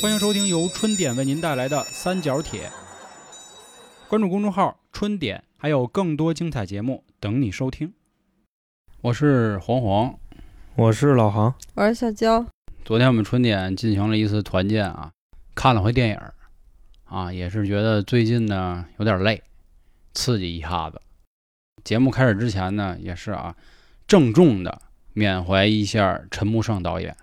[0.00, 2.70] 欢迎收听由春点为您带来的三角铁。
[4.08, 7.92] 关注公众号“春点”，还有更多精彩节目等你收听。
[9.00, 10.16] 我是黄黄，
[10.76, 12.46] 我是老航，我是小娇。
[12.84, 15.10] 昨天我们春点进行了一次团建啊，
[15.56, 16.20] 看了回电影
[17.06, 19.42] 啊，也是觉得最近呢有点累，
[20.14, 21.00] 刺激一下子。
[21.82, 23.56] 节目开始之前呢，也是啊，
[24.06, 24.80] 郑重的
[25.12, 27.16] 缅怀一下陈木胜导演。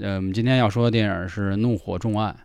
[0.00, 2.36] 呃，我们今天要说的电影是《怒火重案》，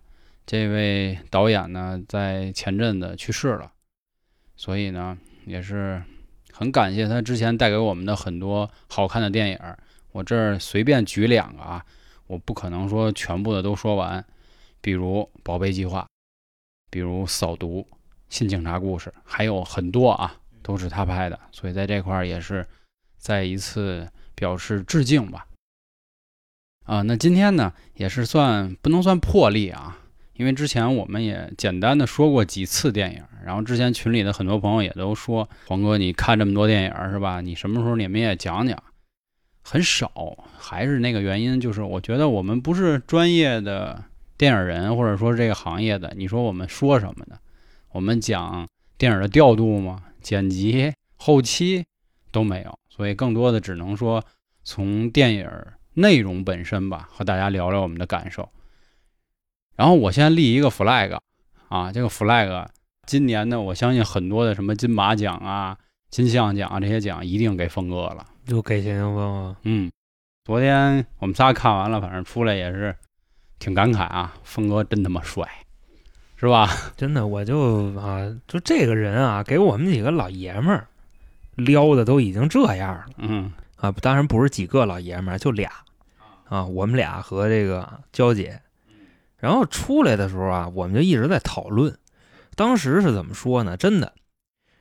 [0.45, 3.71] 这位导演呢，在前阵子去世了，
[4.55, 5.99] 所以呢，也是
[6.51, 9.59] 很感谢他之前带给我们的很多好看的电影。
[10.11, 11.83] 我这儿随便举两个啊，
[12.27, 14.23] 我不可能说全部的都说完，
[14.79, 16.01] 比如《宝贝计划》，
[16.91, 17.79] 比如《扫毒》
[18.29, 22.63] 《新警察故事》，还有很多啊，都是他拍的，所以在这块儿也是
[23.17, 25.47] 再一次表示致敬吧。
[26.89, 29.99] 啊，那今天呢也是算不能算破例啊，
[30.33, 37.41] 因为之前我们也简单的说过几次电影，然后之前群里的很多朋友也都说，黄哥你看这么多电影是吧？
[37.41, 38.75] 你什么时候你们也讲讲？
[39.61, 44.03] 很少，还是那个原因，就是我觉得我们不是专业的
[44.35, 47.37] 电影人，或者说这个行业的，你说我们说什么呢？
[47.91, 50.01] 我们讲电影的调度吗？
[50.23, 51.85] 剪辑、后期
[52.31, 54.25] 都没有，所以更多的只能说
[54.63, 55.47] 从电影。
[55.99, 58.49] 内容本身吧，和大家聊聊我们的感受。
[59.75, 61.19] 然后我先立一个 flag
[61.67, 62.67] 啊，这个 flag
[63.05, 65.77] 今年呢，我相信很多的什么金马奖啊、
[66.09, 69.55] 金像奖啊这些奖一定给峰哥了，就给谢霆锋啊。
[69.63, 69.91] 嗯，
[70.45, 72.95] 昨天我们仨看完了，反正出来也是
[73.59, 75.45] 挺感慨啊，峰哥真他妈帅，
[76.37, 76.69] 是吧？
[76.95, 80.87] 真的，我就啊，就这个人啊，给我们几个老爷们儿
[81.55, 83.05] 撩的都已经这样了。
[83.17, 83.51] 嗯。
[83.77, 85.71] 啊，当然不是几个老爷们儿，就俩，
[86.49, 88.59] 啊，我们俩和这个娇姐，
[89.37, 91.97] 然后出来的时候啊，我们就一直在讨论，
[92.55, 93.77] 当时是怎么说呢？
[93.77, 94.13] 真的，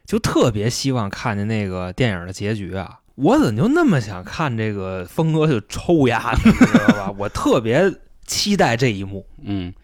[0.04, 3.00] 就特别希望看见那个电影的结局啊！
[3.16, 7.15] 我怎么就那么想看这个峰哥就抽牙，你知道吧？
[7.19, 7.93] 我特别
[8.25, 9.26] 期待这一幕。
[9.43, 9.75] 嗯，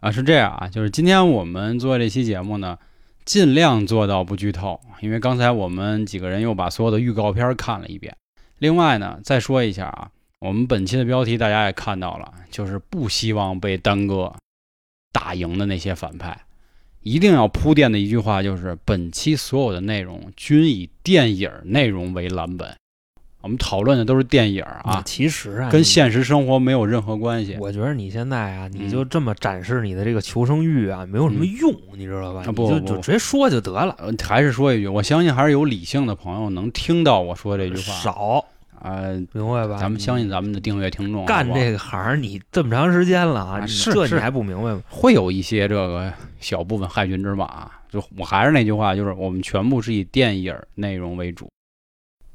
[0.00, 2.78] 啊，是这样啊，就是今天我们做这期节目呢，
[3.24, 8.16] 尽量做到不剧透，因为刚才我们几个人又把所有的预告片看了一遍。
[8.58, 10.10] 另外呢，再说一下啊，
[10.40, 14.32] 我们本期的标题大家也看到了，就是不希望被耽搁
[15.12, 16.38] 打赢的那些反派，
[17.02, 22.72] 一定要铺垫的一句话就是，本期所有的内容均以电影内容为蓝本。
[23.40, 27.56] 我们讨论的都是电影啊，其实啊，跟现实生活没有任何关系。
[27.60, 32.42] 我觉得你现在啊，你就这么展示你的这个求生欲啊，没有什么用，你知道吧？
[32.52, 33.96] 不就就直接说就得了。
[34.22, 37.80] 还是说一句，我相信还是有理性的朋友能听到我说这句话。
[37.94, 38.44] 少
[38.82, 39.02] 啊，
[39.32, 39.76] 明白吧？
[39.78, 41.24] 咱们相信咱们的订阅听众。
[41.26, 44.82] 干这个行你这么长时间了啊，这你还不明白吗？
[44.88, 47.70] 会有一些这个小部分害群之马。
[47.90, 51.50] 就我还是那句话，就是我们全部是以电影内容为主。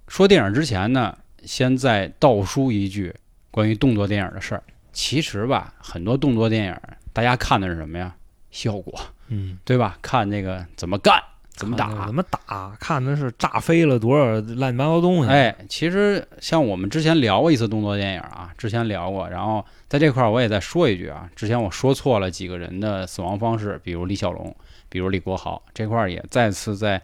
[0.07, 1.15] 说电影之前呢。
[1.45, 3.13] 先再倒书一句
[3.51, 4.63] 关于动作电影的事儿。
[4.93, 6.75] 其实吧，很多动作电影，
[7.11, 8.15] 大家看的是什么呀？
[8.49, 9.97] 效果，嗯，对吧？
[10.01, 11.21] 看那个怎么干，
[11.53, 15.30] 怎么打，怎么打，看的是炸飞了多少乱七八糟东西。
[15.30, 24.56] 哎，其实像我们之前聊过一次动作电影啊，之前聊过，然后在这块儿我也再说一句啊，之前我说错了几个人的死亡方式，比如李小龙，
[24.90, 27.02] 比如李国豪，这块儿也再次在。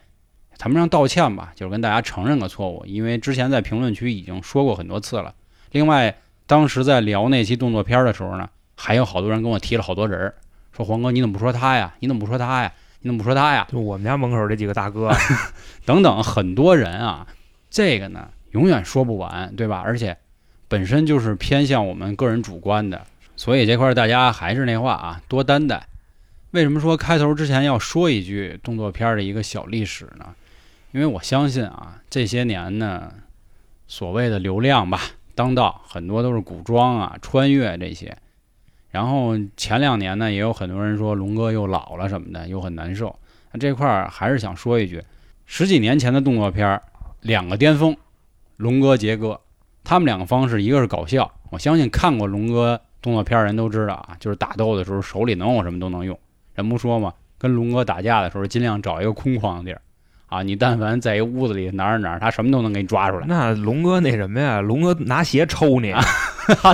[0.57, 5.33] 谈不上道歉吧，就是跟大家承认个错误，因为之前在评论区已经说过很多次了。
[5.71, 6.13] 另外，
[6.45, 10.33] 当时在聊那期动作片的时候呢，还有好多人跟我提了好多人，
[10.75, 11.95] 说黄哥你怎么不说他呀？
[12.01, 12.73] 你怎么不说他呀？
[13.01, 13.67] 你怎么不说他呀？
[13.71, 15.09] 就我们家门口这几个大哥，
[15.85, 17.25] 等等，很多人啊，
[17.69, 19.81] 这个呢永远说不完，对吧？
[19.85, 20.17] 而且
[20.67, 23.05] 本身就是偏向我们个人主观的，
[23.35, 25.87] 所以这块大家还是那话啊，多担待。
[26.51, 30.35] 为什么说开头之前要说一句动作片的一个小历史呢？
[30.91, 33.13] 因为我相信啊，这些年呢，
[33.87, 34.99] 所谓的流量吧，
[35.35, 38.17] 当道很多都是古装啊、穿越这些。
[38.91, 43.15] 然后前两年呢，也有很多人说龙哥又老了什么的，又很难受。
[43.51, 45.03] 那这块儿还是想说一句，
[45.45, 46.81] 十几年前的动作片儿
[47.21, 47.95] 两个巅峰，
[48.57, 49.39] 龙哥、杰哥，
[49.83, 56.17] 他们两个方式，一个是搞笑，我相信看过龙哥动作片儿人都知道啊，就是打斗的时候手里能有什么都能用。
[56.55, 59.81] 人不说嘛，跟龙哥打架的时候，尽量找一个空旷的地儿。
[60.29, 63.25] 啊，你但凡在一屋子里哪儿哪儿，他什么都能给你抓出来。
[63.27, 64.61] 那龙哥那什么呀？
[64.61, 66.01] 龙哥拿鞋抽你啊？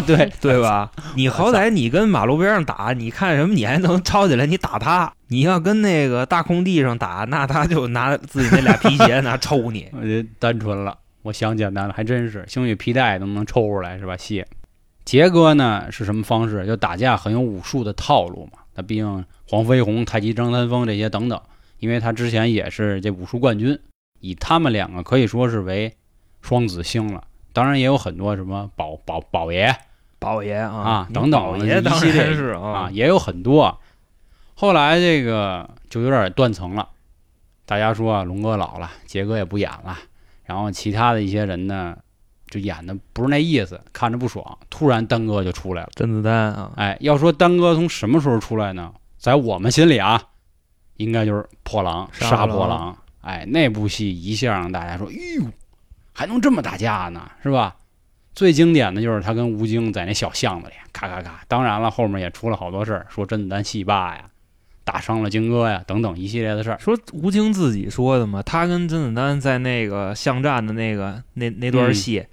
[0.05, 0.91] 对对吧？
[1.15, 3.53] 你好歹你跟马路边上打，你看什么？
[3.53, 4.45] 你还能抄起来？
[4.45, 5.11] 你打他？
[5.27, 9.87] 你要跟那个大空地上打，那他就拿自己那俩皮鞋拿抽你。
[9.97, 14.15] 我这单纯了，我想简单了，还真是，兴许皮带都能抽出来是吧？
[14.17, 14.45] 鞋。
[15.05, 16.65] 杰哥呢是什么方式？
[16.65, 18.59] 就打架很有武术的套路嘛。
[18.75, 21.39] 他毕竟黄飞鸿、太极张三丰这些等等，
[21.85, 23.79] 因为他之前也是这武术冠军，
[24.19, 25.95] 以他们两个可以说是为
[26.41, 27.23] 双子星了。
[27.53, 29.71] 当然也有很多什么宝宝宝爷
[30.17, 33.79] 宝爷啊啊等等一系列啊，也有很多。
[34.55, 36.89] 后来这个就有点断层了，
[37.67, 39.95] 大家说啊，龙哥老了，杰哥也不演了，
[40.45, 41.95] 然后其他的一些人呢，
[42.47, 44.57] 就演的不是那意思，看着不爽。
[44.71, 48.91] 突然丹哥就出来了，甄子丹啊，哎，要说丹哥从什么时候出来呢？
[49.19, 50.21] 在我们心里啊，
[50.97, 52.93] 应该就是《破狼》《杀破狼》。
[53.21, 55.51] 哎，那部戏一下让大家说，哟，
[56.13, 57.75] 还能这么打架呢，是吧？
[58.33, 61.41] 最经典的就是他跟吴京在那小巷子里咔咔咔。
[61.47, 64.25] 当然了，后面也出了好多事儿，说甄子丹戏霸呀，
[64.83, 66.77] 打伤了金哥呀，等等一系列的事儿。
[66.79, 72.25] 说吴京自己说的嘛，他跟甄子丹在那个巷战的那个那那段戏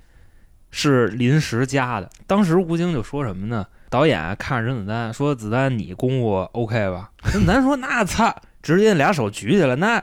[0.70, 2.10] 是临时加的。
[2.26, 3.66] 当时吴京就说什么呢？
[3.88, 10.02] 导演看着甄子丹说：“子丹，你功夫 OK 吧？” 甄子丹说：“那操，直接俩手举起来，那。”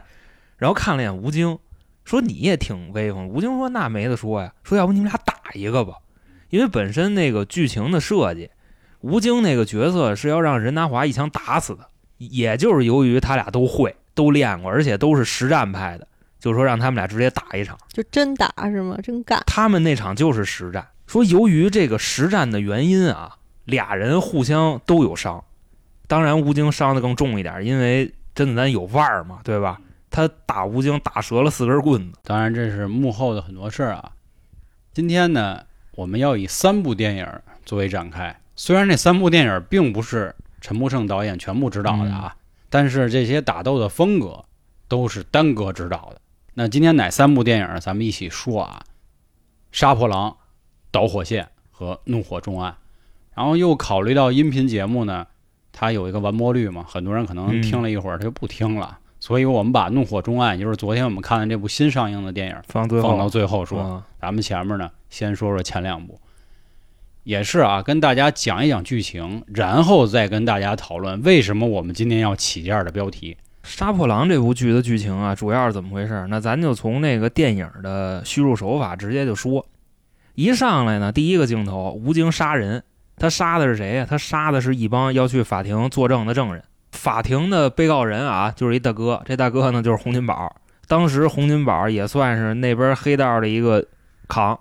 [0.57, 1.57] 然后看了眼吴京，
[2.03, 5.93] 说：“你也挺威风。”吴京说：“那没得说呀，说要不你们俩打一个吧？
[6.49, 8.49] 因为本身那个剧情的设计，
[8.99, 11.87] 吴京那个角色是要让任达华一枪打死的。
[12.17, 16.05] 也就是由于他俩都会、都练过，而且都是实战派的，
[16.37, 18.97] 就说让他们俩直接打一场，就真打是吗？
[19.01, 19.41] 真干？
[19.47, 20.85] 他们那场就是实战。
[21.07, 25.41] 说由于这个实战的原因啊，俩人互相都有伤。
[26.07, 29.81] 当然，吴京伤的更重一点，因为甄子丹有腕儿嘛，对吧？
[30.09, 32.17] 他打吴京打折了四根棍子。
[32.23, 34.13] 当然，这是幕后的很多事儿啊。
[34.93, 37.27] 今天呢，我们要以三部电影
[37.65, 38.39] 作为展开。
[38.55, 42.33] 虽然这三部电影并不是陈木胜导演全部指导的啊，
[42.69, 44.45] 但是这些打斗的风格
[44.87, 46.21] 都是丹哥指导的。
[46.53, 48.81] 那今天哪三部电影咱们一起说啊？
[49.77, 50.29] 《杀破狼》
[50.91, 52.71] 《导火线》和《怒火重案》。
[53.35, 55.27] 然后又考虑到音频节目呢，
[55.71, 58.97] 它有一个完播率嘛，很多人可能听了一会儿他就不听了。
[59.19, 63.81] 所以我们把《怒火重案》，也就是昨天我们看的这部新上映的电影，放到最后说。
[63.81, 66.19] 嗯咱们前面呢，先说说前两部，
[67.23, 73.37] 也是啊，跟大家讲一讲剧情，然后再跟大家讨论为什么我们今天要起这样的标题。
[73.67, 76.27] 《杀破狼》这部剧的剧情啊，主要是怎么回事？
[76.29, 79.65] 那咱就从那个电影的叙述手法直接就说。
[80.35, 82.83] 一上来呢，第一个镜头，吴京杀人，
[83.19, 84.07] 他杀的是谁呀？
[84.09, 86.63] 他杀的是一帮要去法庭作证的证人。
[86.91, 90.55] 法庭的被告人啊，就是一大哥，这大哥呢就是洪金宝。
[90.87, 93.85] 当时洪金宝也算是那边黑道的一个
[94.27, 94.59] 扛。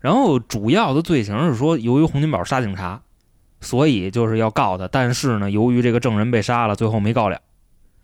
[0.00, 3.00] 然后主要的罪行是说，由于洪金宝杀警察，
[3.60, 4.88] 所以就是要告他。
[4.88, 7.38] 但是呢，由于这个证人被杀了，最后没告了。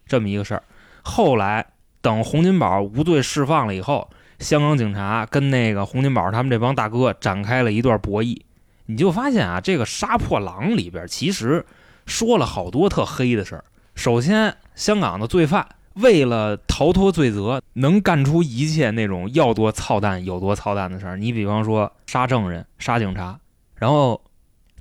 [0.06, 0.62] 这么一个事儿。
[1.02, 1.66] 后来
[2.00, 4.08] 等洪金宝无罪释放了以后，
[4.38, 8.40] 香港警察跟那个洪金宝他们这帮大哥展开了一段博弈。
[8.86, 11.64] 你就发现啊，这个杀破狼里边其实
[12.06, 13.64] 说了好多特黑的事儿。
[13.94, 21.16] 首先，香港的罪犯为了逃脱罪责，能干出一切那种要多操蛋有多操蛋的事儿。
[21.16, 23.38] 你比方说杀证人、杀警察，
[23.76, 24.20] 然后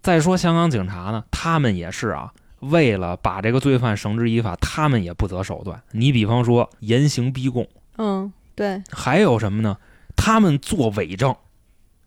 [0.01, 5.81] 再说香港警察呢，他们也是啊，为了把这个罪犯绳之以法，他们也不择手段。
[5.91, 7.67] 你比方说严刑逼供，
[7.97, 9.77] 嗯，对，还有什么呢？
[10.15, 11.35] 他们做伪证，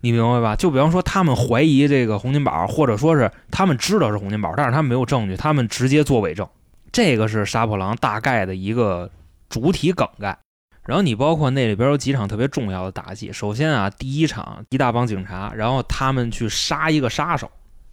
[0.07, 0.55] 你明白吧？
[0.55, 6.49] 就比方说他们怀疑这个洪金宝，或者说是他们知道是洪金宝，但是他们没有证据，他们直接做伪证。
[6.93, 9.11] 这个是杀破狼大概的一个
[9.49, 10.39] 主体梗概。
[10.85, 13.33] 然后你包括那里边有几场特别重要的打戏。
[13.33, 17.51] 首先啊，第一场一大帮警察，然后他们去杀一个杀手，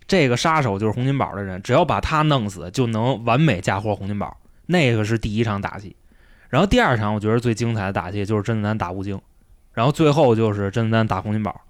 [0.07, 4.37] 这个杀手就是洪金宝的人，只要把他弄死，就能完美嫁祸洪金宝。
[4.67, 5.95] 那个是第一场打戏。
[6.49, 9.19] 然后第二场我觉得最精彩的打戏就是甄子丹打吴京，
[9.73, 11.61] 然后最后就是甄子丹打洪金宝，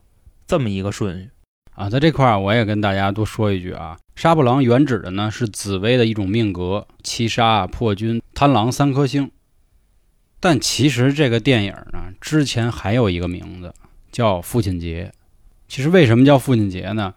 [0.47, 1.29] 这么一个顺序。
[1.75, 9.31] 啊，在这块儿我也跟大家多说一句啊，杀破狼原指的呢是紫薇的一种命格，七杀、破军、贪狼三颗星。
[10.39, 13.73] 但其实这个电影呢，之前还有一个名字
[14.11, 15.11] 叫父亲节。
[15.67, 17.13] 其实为什么叫父亲节呢？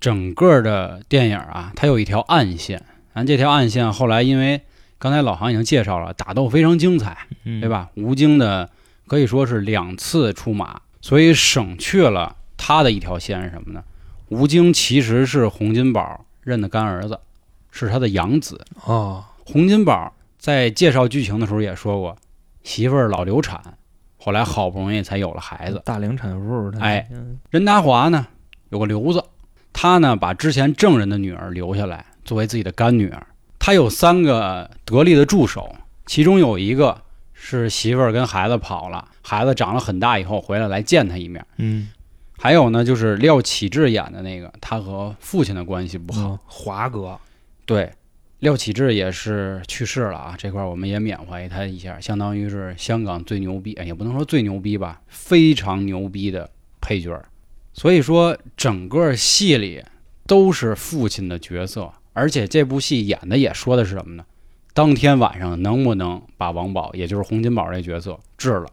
[0.00, 4.60] 整个的电影啊，它有一条暗线，咱这条暗线后来因为
[4.98, 7.70] 刚才老航已经介绍了，打斗非常精彩，嗯，对？
[7.70, 7.88] 吧？
[7.94, 8.68] 吴京的
[9.06, 13.84] 可以说是两次出马，所以省去了他的一条线是什么呢？
[14.30, 17.20] 吴京其实是洪金宝认的干儿子，
[17.70, 18.58] 是他的养子。
[18.86, 22.16] 哦，洪金宝在介绍剧情的时候也说过，
[22.62, 23.60] 媳妇儿老流产，
[24.16, 25.82] 后来好不容易才有了孩子。
[25.84, 28.26] 大龄产妇，他哎嗯任达华呢
[28.70, 29.22] 有个瘤子，
[29.74, 33.26] 他呢把之前证人的女儿留下来作为自己的干女儿。
[33.58, 37.02] 他有三个得力的助手，其中有一个
[37.34, 41.44] 是媳妇儿跟孩子跑了，孩子长了很大以后回来来见他一面。
[41.58, 41.88] 嗯，
[42.44, 46.28] 还有呢，就是廖启智演的那个，他和父亲的关系不好。
[46.28, 47.18] 嗯华哥，
[47.64, 47.90] 对，
[48.40, 56.50] 廖启智也是去世了啊，这块儿我们也缅怀他一下，相当于是香港最牛逼，哎也不能说最牛逼吧，非常牛逼的
[56.82, 57.24] 配角儿。
[57.72, 59.82] 所以说，整个戏里
[60.26, 64.24] 都是父亲的角色，而且这部戏演的也说的是什么呢？
[64.74, 68.66] 当天晚上能不能把王宝，也就是洪金宝这角色治了？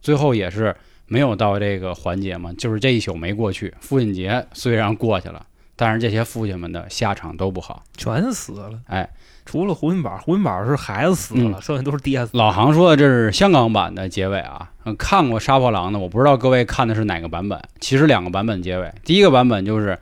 [0.00, 0.74] 最后也是
[1.06, 3.74] 没有到这个环节嘛，就是这一宿没过去。
[3.80, 5.46] 父亲节虽然过去了，
[5.76, 7.82] 但是这些父亲们的下场都不好。
[7.96, 8.80] 全死了。
[8.86, 9.08] 哎，
[9.44, 12.36] 除了胡金宝，胡金宝是孩子死了，剩下都是爹死。
[12.36, 17.60] 老杭说的这是香港版的结尾啊，嗯看过《杀破狼》的，我不知道各位看的是哪个版本。
[17.80, 19.98] 其实两个版本结尾，第一个版本就是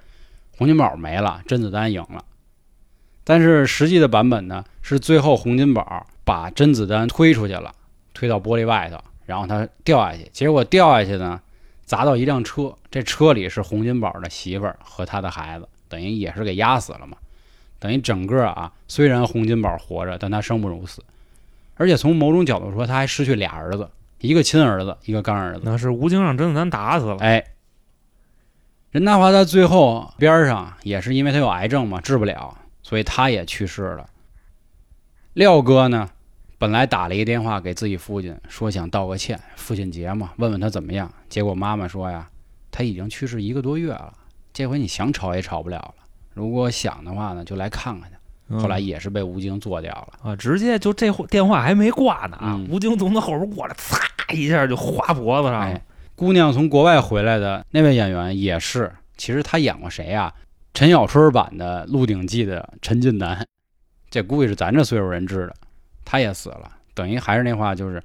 [0.56, 2.24] 洪金宝没了，甄子丹赢了，
[3.24, 7.72] 但是实际的版本呢是最后洪金宝把甄子丹推出去了，
[8.14, 11.40] 推到玻璃外头，然后他掉下去，结果掉下去呢
[11.84, 17.16] 砸到一辆车，这车里是洪金宝的媳妇儿和他的孩子，等于也是给压死了嘛。
[17.78, 21.02] 等于整个啊，虽然洪金宝活着，但他生不如死，
[21.76, 23.90] 而且从某种角度说，他还失去俩儿子，
[24.20, 25.60] 一个亲儿子，一个干儿子。
[25.64, 27.18] 那是吴京让甄子丹打死了。
[27.20, 27.44] 哎，
[28.90, 34.08] 任达华在最后边儿上也是因为他有癌症嘛，治不了，所以他也去世了。
[35.34, 36.08] 廖哥呢，
[36.64, 41.12] 本来打了一个电话给自己父亲，说想道个歉，父亲节嘛，问问他怎么样。
[41.28, 42.26] 结果妈妈说呀，
[42.70, 44.10] 他已经去世一个多月了，
[44.50, 45.94] 这回你想吵也吵不了了。
[46.32, 48.16] 如果想的话呢，就来看看去。
[48.48, 50.30] 嗯后来也是被吴京做掉了。
[50.30, 53.98] 啊，直接就这电话还没挂呢啊，嗯吴京从他后边过来，擦
[54.32, 55.82] 一下就划脖子上了哎。，
[56.14, 60.32] 姑娘从国外回来的那位演员也是，其实他演过谁呀、
[60.72, 63.46] 陈小春版的《鹿鼎记》的陈近南，
[64.08, 65.54] 这估计是咱这岁数人知的，
[66.04, 66.70] 他也死了。
[66.94, 68.02] 等于还是那话，就是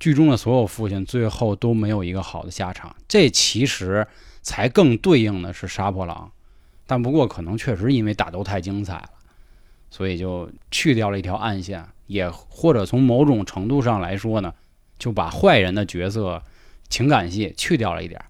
[0.00, 2.94] 剧中的所有父亲最后都没有一个好的下场。
[3.06, 4.06] 这其实
[4.42, 6.30] 才更对应的是杀破狼，
[6.86, 9.10] 但不过可能确实因为打斗太精彩了，
[9.90, 14.52] 所以就去掉了一条暗线，也或者从某种程度上来说呢，
[14.98, 16.42] 就把坏人的角色
[16.88, 18.20] 情感戏去掉了一点，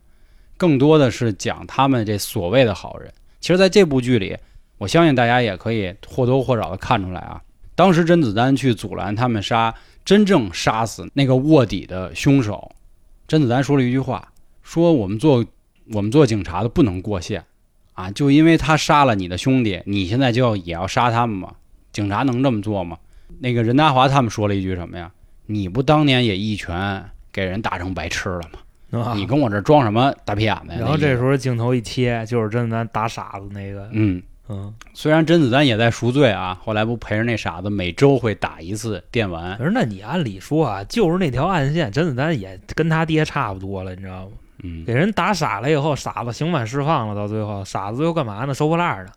[0.59, 3.13] 更多的是讲他们这所谓的好人。
[3.41, 4.37] 其实，在这部剧里，
[4.79, 7.43] 我相信大家也可以或多或少的看出来啊，
[7.83, 9.75] 当时甄子丹去阻拦他们杀
[10.05, 12.71] 真正杀死那个卧底的凶手，
[13.27, 15.45] 甄子丹说了一句话，说我们做
[15.93, 17.45] 我们做警察的不能过线
[17.95, 21.55] 啊，就因为他杀了你的兄弟，你现在就要也要杀他们吗？
[21.93, 22.97] 警察能这么做吗？
[23.41, 25.11] 那个任达华他们说了一句什么呀？
[25.47, 29.01] 你不当年也一拳给人打成白痴了吗？
[29.01, 30.79] 啊你跟我这装什么大屁眼子呀？
[30.79, 44.33] 然后这时候，候镜头一切，就是甄子丹打傻子那个，嗯，嗯，虽然甄子丹也在赎罪啊，后来不陪着那傻子每周会打一次电玩，可是那你按理说啊，就是那条暗线，甄子丹也跟他爹差不多了，你知道吗？
[44.65, 48.53] 嗯，给人打傻了以后，傻子刑满释放了，到最后傻子最后干嘛呢？
[48.53, 49.13] 收破烂呢，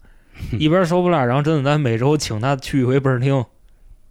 [0.59, 3.43] 一边收破烂，然后甄子丹每周请他去一回倍儿厅，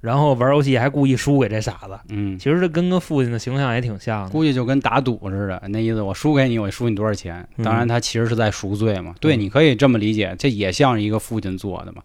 [0.04, 1.99] 然后玩游戏还故意输给这傻子。
[2.11, 4.30] 嗯，其实这跟个父亲的形象也挺像的。
[4.30, 7.49] 估计就跟打赌似的，那意思我输给你，我输你多少钱？
[7.56, 9.14] 嗯当然，他其实是在赎罪嘛。
[9.18, 12.02] 对，嗯你可以这么理解，这也像是一个父亲做的嘛。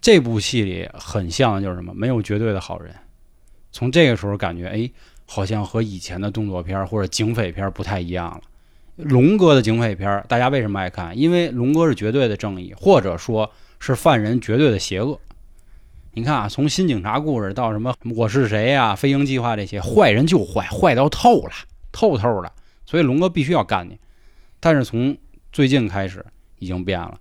[0.00, 1.92] 这部戏里很像的就是什么？
[1.94, 2.94] 没有绝对的好人。
[3.72, 4.90] 从这个时候感觉，哎，
[5.26, 8.40] 好像和以前的动作片或者警匪片不太一样了。
[8.96, 11.18] 龙哥的警匪片，大家为什么爱看？
[11.18, 15.20] 因为龙哥是绝对的正义，或者说是犯人绝对的邪恶。
[16.16, 21.50] 你看啊，从新警察故事到什么我是谁呀、飞鹰计划这些，坏人就坏，坏到透了，
[21.90, 22.52] 透透的。
[22.86, 23.98] 所以龙哥必须要干你。
[24.60, 25.16] 但是从
[25.52, 26.24] 最近开始
[26.60, 27.18] 已经变了，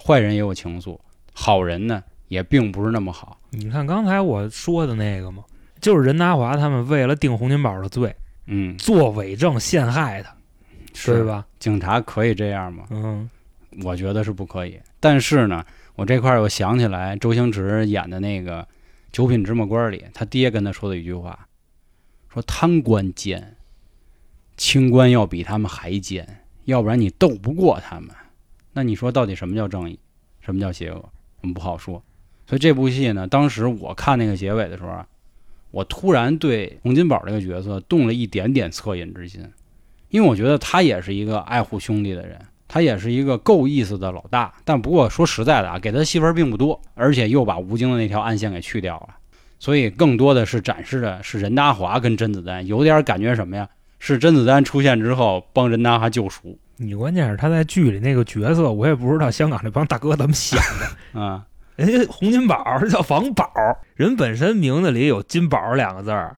[0.00, 0.96] 坏人也有情愫，
[1.32, 3.36] 好人呢也并不是那么好。
[3.50, 5.42] 你看刚才我说的那个嘛，
[5.80, 8.14] 就是任达华他们为了定洪金宝的罪，
[8.46, 10.30] 嗯，做伪证陷害他，
[10.92, 11.24] 对是？
[11.24, 11.44] 吧？
[11.58, 12.84] 警察可以这样吗？
[12.90, 13.28] 嗯，
[13.82, 14.78] 我觉得是不可以。
[15.00, 15.64] 但是呢，
[15.96, 18.62] 我这块儿又想起来周星驰演的那个
[19.10, 21.48] 《九品芝麻官》里，他爹跟他说的一句话，
[22.32, 23.56] 说贪官奸，
[24.56, 28.10] 清官要比他们还奸，要不然你斗不过他们。
[28.74, 29.98] 那你说到底什么叫正义，
[30.40, 30.96] 什么叫邪恶？
[31.40, 32.02] 我们不好说。
[32.46, 35.02] 所以这部戏呢，当时我看那个结尾的时候，
[35.70, 39.50] 我突然对洪金宝这个角色动了一点点恻隐之心，
[40.10, 44.52] 因为我觉得他也是一个爱护兄弟的人，他也是一个够意思的老大。
[44.64, 49.08] 但不过说实在的啊，给他戏份并不多，而且又把吴京的那条暗线给去掉了，
[49.58, 53.68] 所以更多的是展示的是任达华跟甄子丹，有点感觉什么呀？
[53.98, 60.94] 是甄子丹出现之后帮任达华救赎你关键是他在剧里那个角色，我也不知道香港这帮大哥怎么想的。
[61.20, 61.46] 啊。
[61.76, 63.50] 人家洪金宝叫王宝，
[63.94, 66.34] 人本身名字里有金宝两个字儿。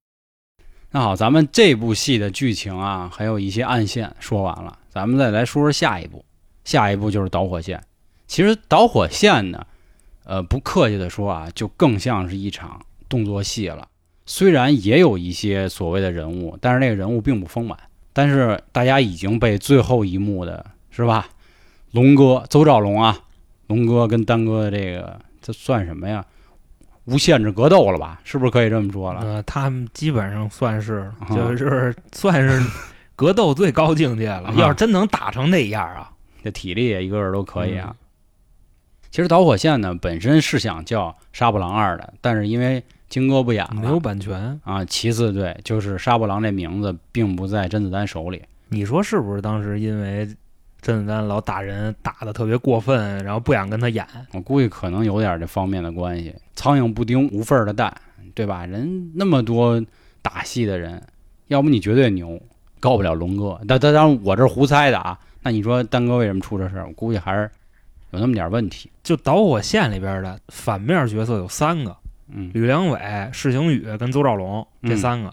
[0.91, 6.25] 那好，咱们这部戏的剧情啊，还有一些暗线说完了，咱咱们再来说说下一步，
[6.65, 7.81] 下一步就是导火线。
[8.27, 9.65] 其实导火线呢，
[10.25, 13.87] 呃，不客气的说啊，就更像是一场动作戏了。
[14.27, 17.79] 虽然也有一些所谓的人物，但是那个人物并不丰满。
[18.13, 21.29] 但是大家已经被最后一幕的是吧？
[21.93, 23.17] 龙哥邹兆龙啊，
[23.69, 26.25] 龙哥跟丹哥的这个，这算什么呀？
[27.05, 28.21] 无限制格斗了吧？
[28.25, 29.21] 是不是可以这么说了？
[29.21, 32.61] 呃，他们基本上算是啊就是算是
[33.19, 34.51] 格斗最高境界了。
[34.51, 36.13] 啊要是真能打成那样啊，
[36.45, 37.97] 这体力也一个个都可以嗯啊。
[39.11, 44.61] 其实导火线呢，本身是想叫《杀破狼二》的，但是因为金哥不演了，没有版权。
[44.63, 44.85] 啊。
[44.85, 48.41] 其次，对，就是杀破狼这名字并不在甄子丹手里。
[48.69, 49.43] 你说是不是？
[49.43, 50.25] 当时因为
[50.81, 54.07] 甄子丹老打人，打的特别过分，然后不想跟他演。
[54.33, 56.33] 我估计可能有点这方面的关系。
[56.55, 57.93] 苍蝇不叮无缝的蛋，
[58.33, 58.65] 对吧？
[58.65, 59.83] 人那么多
[60.23, 61.03] 打戏的人，
[61.49, 62.41] 要不你绝对牛，
[62.81, 63.61] 告不了龙哥。
[63.67, 65.19] 但但当然我这是胡猜的啊。
[65.43, 66.87] 那你说丹哥为什么出这事儿？
[66.87, 67.51] 我估计还是
[68.11, 68.91] 有那么点问题。
[69.03, 71.97] 就导火线里边的反面角色有三个：
[72.33, 73.01] 嗯吕良伟、
[73.33, 75.33] 释行宇跟邹兆龙这三个。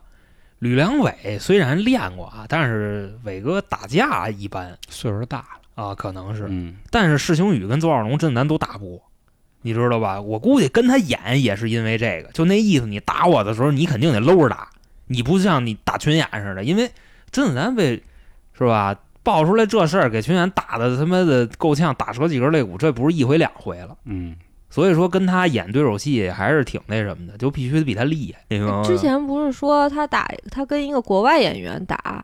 [0.60, 6.48] 吕良伟虽然练过啊，但是伟哥打架一般岁数大了，啊，可能是。
[6.50, 9.04] 嗯但是释行宇跟邹兆龙真的咱都打不过，
[9.64, 10.22] 你知道吧？
[10.22, 14.70] 我估计跟他演也是因为这个，就那意思，你打我的时候，你肯定得搂着打，
[15.08, 16.90] 你不像你打群演似的，因为
[17.32, 18.02] 甄子丹被
[18.54, 23.98] 是吧爆出来这事儿，给群演打的他妈的够呛，打折几根肋骨，这不是一回两回了。
[24.06, 24.36] 嗯，
[24.70, 28.84] 所以说跟他演对手戏还是挺那什么的，就必须得比他厉害。
[28.84, 32.24] 之前不是说他打他跟一个国外演员打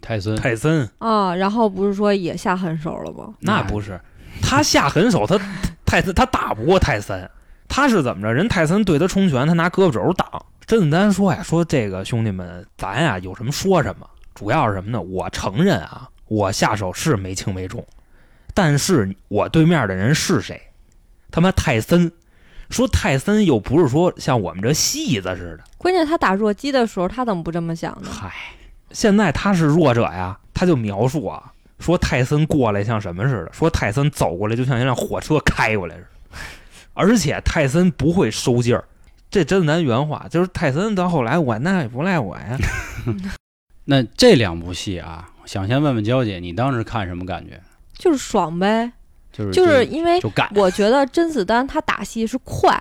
[0.00, 3.32] 泰森泰森啊，然后不是说也下狠手了吗？
[3.38, 4.00] 那不是，
[4.42, 5.38] 他下狠手，他
[5.86, 7.30] 泰森他打不过泰森，
[7.68, 8.34] 他是怎么着？
[8.34, 10.44] 人泰森对他冲拳，他拿胳膊肘挡。
[10.66, 15.00] 甄子丹说呀，说这个兄弟们，咱呀有什么说什么，主要是什么呢？
[15.00, 17.84] 我承认啊，我下手是没轻没重，
[18.54, 20.60] 但是我对面的人是谁？
[21.30, 22.10] 他妈泰森。
[22.70, 28.08] 说泰森又不是说像我们这戏子似的，关键他打弱鸡的时候，他怎么不这么想呢？
[28.10, 28.32] 嗨，
[28.92, 36.38] 现在他是弱者呀，他就描述啊，说泰森过来像什么似的，说泰森走过来就像一辆火车开过来似的，
[36.94, 38.82] 而且泰森不会收劲儿。
[39.30, 42.56] 这甄子丹原话就是泰森到后来我那也不赖我呀，
[43.84, 47.60] 那这两部戏啊，想先问问娇姐，你当时看什么感觉？
[47.94, 48.92] 就是爽呗，
[49.32, 52.72] 就是就是因为就干我觉得甄子丹他打戏是快，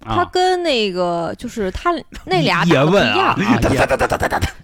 [0.00, 1.92] 他啊，跟那个就是他
[2.26, 3.86] 那俩不一叶问啊样，啊也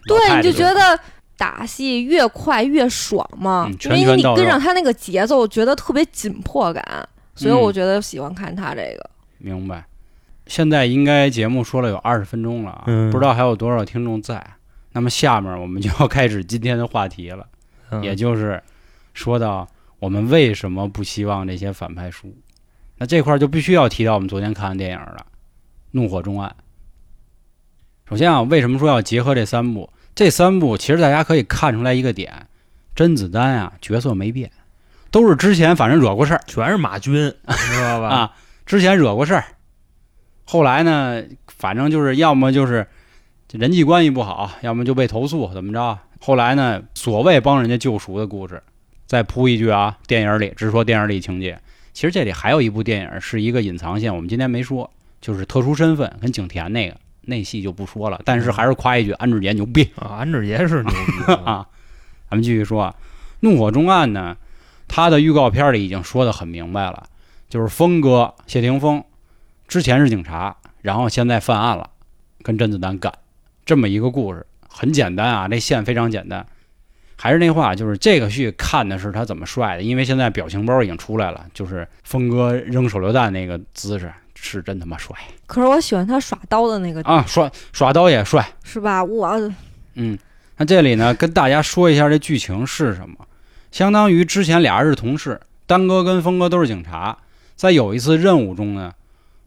[0.06, 1.00] 对，你就觉得得
[1.36, 9.10] 打戏越快越爽嘛，嗯因为你跟上他那个节奏，觉得特别紧迫感，所以嗯我觉得喜欢看他这个。
[9.38, 9.84] 明白。
[10.46, 14.44] 现在应该节目说了有二十分钟了不知道还有多少听众在。
[14.94, 17.46] 那么下面我们就要开始今天的话题了，
[17.90, 18.62] 嗯也就是
[19.12, 22.34] 说到我们为什么不希望这些反派输。
[22.96, 25.16] 那这块儿就必须要提到我们昨天看的电影了，
[25.90, 26.54] 《怒火中案》。
[28.08, 29.92] 首先啊，为什么说要结合这三部？
[30.14, 32.46] 这三部其实大家可以看出来一个点，
[32.94, 34.48] 甄子丹啊角色没变，
[35.10, 37.14] 都是之前反正惹过事儿全是马军，
[37.48, 38.08] 知道吧？
[38.08, 38.32] 啊，
[38.64, 39.44] 之前惹过事儿，
[40.44, 42.86] 后来呢，反正就是要么就是
[43.46, 45.98] 这人际关系不好，要么就被投诉，怎么着？
[46.20, 48.62] 后来呢，所谓帮人家救赎的故事，
[49.06, 51.60] 再铺一句啊，电影里只说电影里情节，
[51.92, 59.88] 其实这里还有一部电影是一个隐藏线，我们今天没说，就是特殊身份跟景甜那个那戏就不说了，但是还是夸一句安志杰牛逼。
[59.96, 61.66] 啊，安志杰是牛逼 啊，
[62.30, 62.94] 咱们继续说啊，
[63.40, 64.36] 《怒火中案》呢，
[64.88, 67.06] 它的预告片里已经说的很明白了，
[67.48, 69.04] 就是峰哥谢霆锋
[69.68, 71.90] 之前是警察，然后现在犯案了，
[72.42, 73.12] 跟甄子丹干
[73.64, 76.46] 这么一个故事，很简单啊，这线非常简单。
[77.16, 89.02] 还是那话，就是这个剧看的是他怎么帅的，因为现在表情包已经出来了，就是峰哥扔手榴弹那个姿势是真他妈帅可是我喜欢他耍刀的那个，啊，耍耍刀也帅，是吧？
[89.02, 89.52] 我
[89.94, 90.18] 嗯，
[90.56, 93.16] 那这里呢，跟大家说一下这剧情是什么。
[93.70, 97.16] 相当于之前俩人是同事，丹哥跟峰哥都是警察，
[97.54, 98.92] 在有一次任务中呢，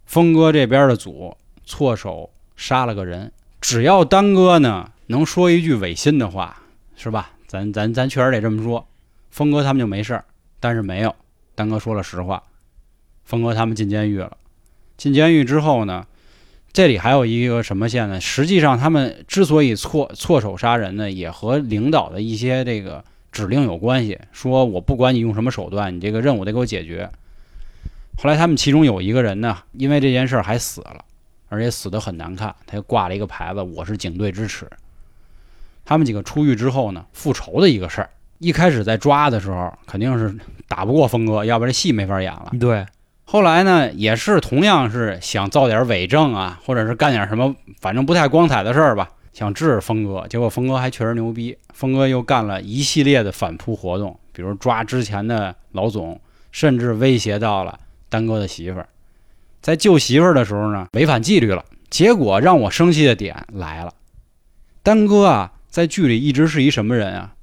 [0.05, 3.31] 峰哥这边的组错手杀了个人。
[3.69, 6.61] 只要丹哥呢能说一句违心的话，
[6.95, 7.31] 是吧？
[7.47, 8.87] 咱咱咱确实得这么说，
[9.29, 10.23] 峰哥他们就没事儿。
[10.61, 11.13] 但是没有，
[11.53, 12.41] 丹哥说了实话，
[13.25, 14.37] 峰哥他们进监狱了。
[14.95, 16.07] 进监狱之后呢，
[16.71, 18.21] 这里还有一个什么线呢？
[18.21, 23.03] 实际上，他们之所以错错手杀人呢，也和领导的一些这个
[23.33, 24.17] 指令有关系。
[24.31, 27.09] 说我不管你用什么手段，你这个任务得给我解决。
[28.17, 31.03] 后来他们其中有一个人呢，因为这件事儿还死了，
[31.49, 34.67] 而且死得很难看，他又挂了一个牌子：“我是警队之耻。”
[35.85, 40.35] 他们几个出狱之后呢，复仇的一个事儿，一开始在抓的时候肯定是
[40.67, 42.51] 打不过峰哥，要不然这戏没法演了。
[42.59, 42.85] 对，
[43.23, 50.27] 后来呢，也是同样是想造点伪证啊，或者是干点什么，反正不太光彩的事儿吧，想治峰哥。
[50.27, 56.19] 结果峰哥还确实牛逼，峰哥又干了一系列的反扑活动，比如抓之前的老总，
[56.51, 57.79] 甚至威胁到了
[58.09, 58.89] 丹哥的媳妇儿。
[59.67, 61.65] 在救媳妇儿的时候呢，违反纪律了。
[61.89, 63.93] 结果让我生气的点来了，
[64.81, 67.33] 丹哥啊，在剧里一直是一什么人啊？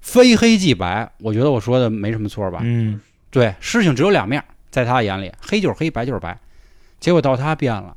[0.00, 1.12] 非黑即白。
[1.18, 2.60] 我觉得我说的没什么错吧？
[2.62, 2.98] 嗯，
[3.30, 6.34] 对，事情只有两面，在他眼里，黑就是黑，白就是白。
[7.00, 7.94] 结果到他变了，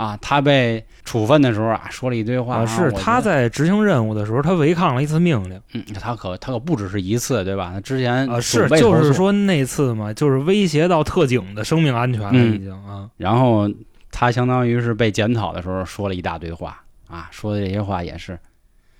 [0.00, 2.56] 啊，他被处分的时候啊，说了一堆话。
[2.56, 5.60] 啊，是他在执行任务的时候，他违抗了一次命令。
[5.74, 7.70] 嗯，他可他可不只是一次，对吧？
[7.74, 13.10] 他之前啊是就是说那次嘛，就是威胁到特警的生命安全了，已经啊。
[13.18, 13.70] 然后
[14.10, 18.38] 他相当于是被检讨的时候说了一大堆话啊，说的这些话也是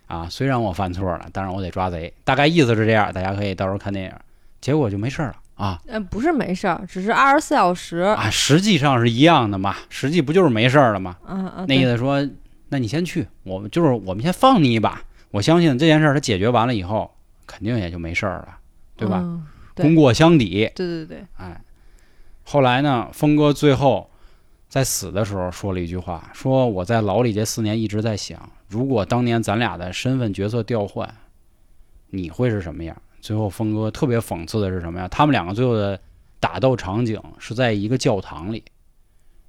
[0.06, 3.10] 啊，虽然我犯错了，但是我得抓贼，大概意思是这样。
[3.10, 4.12] 大家可以到时候看电影，
[4.60, 5.34] 结果就没事了。
[5.60, 11.18] 啊，嗯，不是没事儿，只是二十四小时啊，实际上是一样的嘛，实际不就是没事儿了吗？
[11.28, 12.26] 嗯嗯，那意思说，
[12.70, 15.02] 那你先去，我们就是我们先放你一把。
[15.32, 17.10] 我相信这件事儿他解决完了以后，
[17.46, 18.58] 肯定也就没事儿了，
[18.96, 19.22] 对吧？
[19.74, 20.70] 功过相抵。
[20.74, 21.24] 对对对。
[21.36, 21.60] 哎，
[22.42, 24.10] 后来呢，峰哥最后
[24.68, 31.14] 在死的时候说了一句话，说我在牢里这四年一直在想，如果当年咱俩的身份角色调换，
[32.08, 32.96] 你会是什么样？
[33.20, 35.08] 最后，峰哥特别讽刺的是什么呀？
[35.08, 36.00] 他们两个最后的
[36.38, 38.64] 打斗场景是在一个教堂里。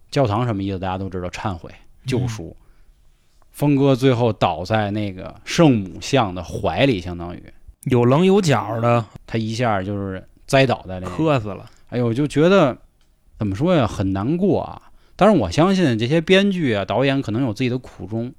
[0.10, 0.78] 教堂什么意思？
[0.78, 1.72] 大家都知道，忏悔、
[2.06, 2.56] 救赎。
[3.52, 7.44] 峰哥最后倒在那个圣母像的怀里，相当于
[7.86, 11.70] 有棱有角的，他一下就是栽倒在那，磕死了。
[11.90, 12.78] 哎呦，就觉得
[13.38, 14.82] 怎么说呀，很难过啊。
[15.16, 18.34] 但是我相信这些编剧啊、导演可能有自己的苦衷。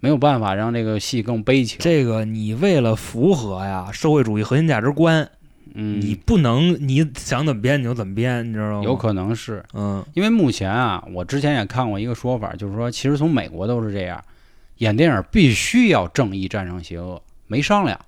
[0.00, 1.78] 没有办法让这个戏更悲情。
[1.80, 5.28] 这个你为了符合呀社会主义核心价值观，
[5.74, 8.82] 嗯，你不能你想怎么编你就怎么编，你知道吗？
[8.84, 14.22] 有可能是，嗯，因为目前啊，我之前也看过一个说法，就是说，其实从美国都是这样，
[14.78, 17.98] 演电影必须要正义战胜邪恶，没商量。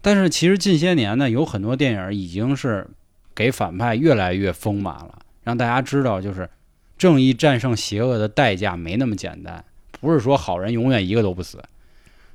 [0.00, 2.86] 但是其实近些年呢，有很多电影已经是
[3.34, 6.48] 给反派越来越丰满了，让大家知道，就是
[6.96, 9.64] 正义战胜邪恶的代价没那么简单。
[10.04, 11.60] 不是说好人永远一个都不死，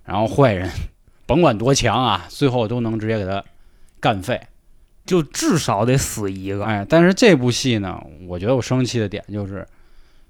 [0.03, 0.69] 然后坏人
[1.25, 3.41] 甭管多强啊，最后都能直接给他
[3.99, 4.41] 干废，
[5.05, 6.65] 就至少得死一个。
[6.65, 9.65] 哎，但是这部戏呢，我觉得我生气的点就是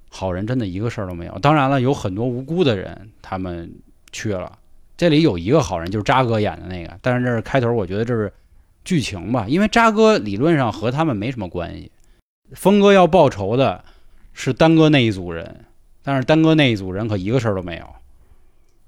[0.10, 1.40] 好人真的一个事儿都没有。
[1.40, 3.74] 当然了，有很多无辜的人他们
[4.12, 4.52] 去了，
[4.98, 7.00] 这里有一个好人，就是渣哥演的那个。
[7.02, 8.32] 但是这是开头，我觉得这是
[8.84, 11.90] 剧情吧，因为渣哥理论上和他们没什么关系。
[12.54, 13.84] 峰哥要报仇的
[14.34, 15.66] 是丹哥那一组人。
[16.04, 17.86] 但是丹哥那一组人可一个事儿都没有。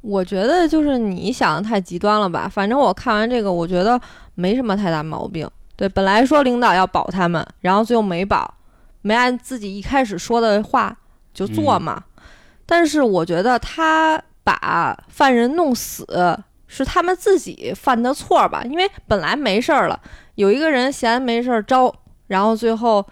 [0.02, 2.50] 我觉得就是你想的太极端了吧？
[2.52, 4.00] 反正我看完这个，我觉得
[4.34, 5.48] 没什么太大毛病。
[5.76, 8.52] 对，本来说领导要保他们，然后最后没保，
[9.02, 10.98] 没按自己一开始说的话
[11.34, 12.04] 就做嘛。
[12.66, 16.06] 但是我觉得他把犯人弄死
[16.66, 18.64] 是他们自己犯的错吧？
[18.64, 20.00] 因为本来没事儿了，
[20.36, 21.94] 有一个人闲没事儿招，
[22.28, 23.06] 然后最后。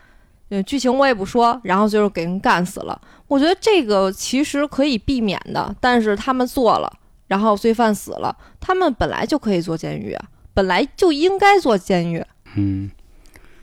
[0.50, 3.00] 嗯，剧情我也不说，然后就是给人干死了。
[3.28, 6.92] 我觉得这个其实可以避免的，但是他们做了，
[7.28, 12.26] 然后罪犯死了，他们本来就可以坐监狱啊，本来就应该坐监狱。
[12.56, 12.90] 嗯，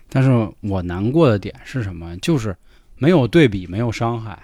[0.09, 2.17] 但是我难过的点是什么？
[2.19, 2.57] 就是
[2.99, 4.39] 没有对比，没有伤害。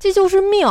[0.00, 0.66] 这就是命，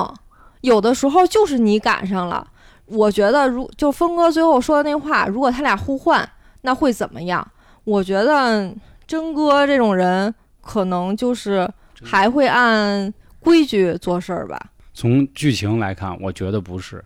[0.59, 2.45] 有的时候就是你赶上了。
[2.87, 6.29] 我觉得，如就峰哥最后说的那话，如果他俩互换，
[6.63, 7.47] 那会怎么样？
[7.85, 8.75] 我觉得
[9.07, 10.35] 真哥这种人。
[10.65, 11.69] 可能就是
[12.03, 14.59] 还会按规矩做事儿吧。
[14.93, 17.01] 从剧情来看，我觉得不是。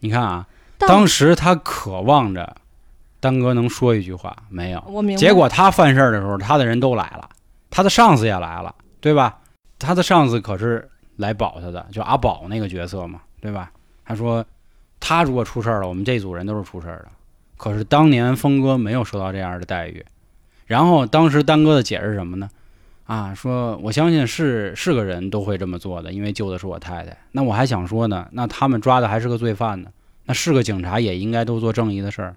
[0.00, 0.46] 你看啊，
[0.78, 2.56] 当时他渴望着
[3.18, 4.84] 丹哥能说一句话，没有。
[4.86, 5.18] 我明白。
[5.18, 7.30] 结果他犯事儿的时候，他的人都来了，
[7.70, 9.38] 他的上司也来了，对吧？
[9.78, 13.72] 他的上司可是来保他的，就阿宝那个角色嘛，对吧？
[14.04, 14.44] 他说，
[15.00, 17.08] 他如果出事儿了，我们这组人都是出事儿的。
[17.56, 20.04] 可是当年峰哥没有受到这样的待遇。
[20.66, 22.50] 然后当时丹哥的解释什么呢？
[23.12, 27.14] 啊，说我相信是是个人都会这么做的，因为救的是我太太。
[27.32, 29.90] 那我还想说呢，那他们抓的还是个罪犯呢，
[30.24, 32.34] 那是个警察也应该都做正义的事儿。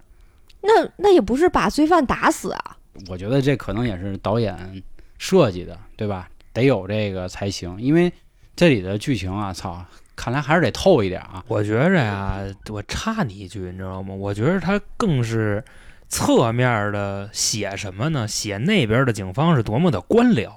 [0.60, 2.76] 那那也不是把罪犯打死啊。
[3.08, 4.82] 我觉得这可能也是导演
[5.16, 6.28] 设计的，对吧？
[6.52, 8.12] 得有这个才行，因为
[8.54, 9.82] 这里的剧情啊，操，
[10.14, 11.42] 看来还是得透一点啊。
[11.48, 14.14] 我觉着呀，我插你一句，你知道吗？
[14.14, 15.64] 我觉得他更是。
[16.08, 18.28] 侧面的写什么呢？
[18.28, 20.52] 写那边的警方是多么的官僚，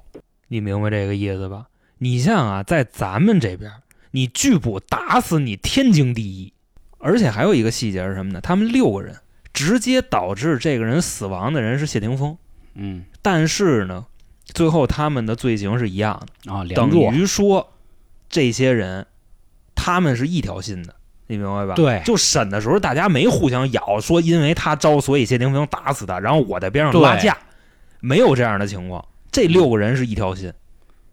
[0.50, 1.68] 你明白这个意思吧？
[2.00, 3.72] 你像啊，在咱们这边，
[4.12, 6.54] 你拒捕打死你天经地义，
[6.98, 8.42] 而且还有一个细节是什么呢？
[8.42, 9.16] 他们六个人
[9.54, 12.38] 直接导致这个人死亡的人是谢霆锋，
[12.74, 14.06] 嗯但是呢，
[14.46, 17.74] 最后他们的罪行是一样的，啊，等于说
[18.30, 19.06] 这些人
[19.76, 20.96] 他们是一条心的，
[21.28, 21.76] 你明白吧？
[21.76, 27.38] 对就审的时候大家没互相咬，说因为他招，所以谢霆锋打死他，然后我在边上拉架，
[28.00, 29.06] 没有这样的情况。
[29.32, 30.52] 这六个人是一条心，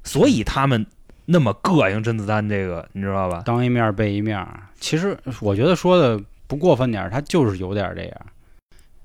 [0.03, 0.87] 所以他们
[1.25, 3.43] 那么膈应甄子丹这个，你知道吧？
[3.45, 4.47] 当一面背一面。
[4.79, 8.27] 其实我觉得说的不过分点儿，他就是有点这样。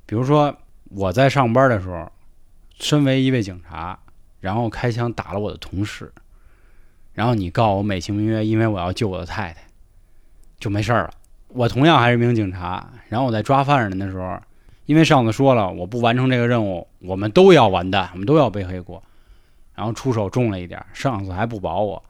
[0.06, 0.56] 比如说
[0.90, 2.12] 我在上班的时候，
[2.80, 3.98] 身为一位警察，
[4.40, 6.12] 然后开枪打了我的同事，
[7.14, 9.62] 然后你告我美其名曰因为我要救我的太太，
[10.60, 11.12] 就没事儿了。
[11.48, 14.40] 我同样还是一名警察，然后我在抓犯人的时候，
[14.92, 19.02] 因为上次说了我不完成这个任务，我们都要完蛋，我们都要背黑锅，
[19.74, 22.04] 然后出手重了一点儿，上司还不保我。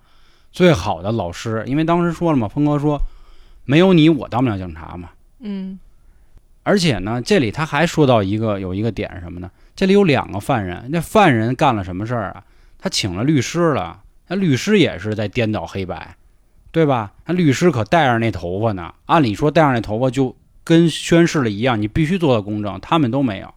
[0.51, 2.99] 最好的老师，因为当时说了嘛，峰哥说
[3.65, 5.11] 没有你我当不了警察嘛。
[5.41, 5.77] 嗯
[6.63, 9.51] 而且呢，这里他还说到一个有一个点是什么呢？
[9.75, 12.43] 这里有两个犯人，那犯人干了什么事儿啊？
[12.79, 16.15] 他请了律师了，那律师也是在颠倒黑白，
[16.71, 17.13] 对吧？
[17.27, 23.53] 那律师可带着那头发呢，按理说带上那头发就跟宣誓了一样，你必须做到公正，他们都没有。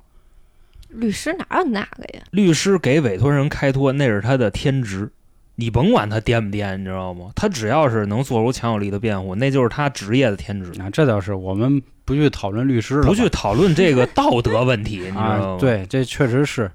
[0.89, 2.23] 律师哪有那个呀？
[2.31, 5.11] 律师给委托人开脱，那是他的天职，
[5.57, 7.31] 你甭管他颠不颠，你知道吗？
[7.35, 10.71] 他只要是能做出强有力的辩护，那就是他职业的天职。
[10.81, 16.71] 啊，这倒是，我们不去讨论律师了，不去讨论这个道德问题， 你知道啊吗？，对，这确实是，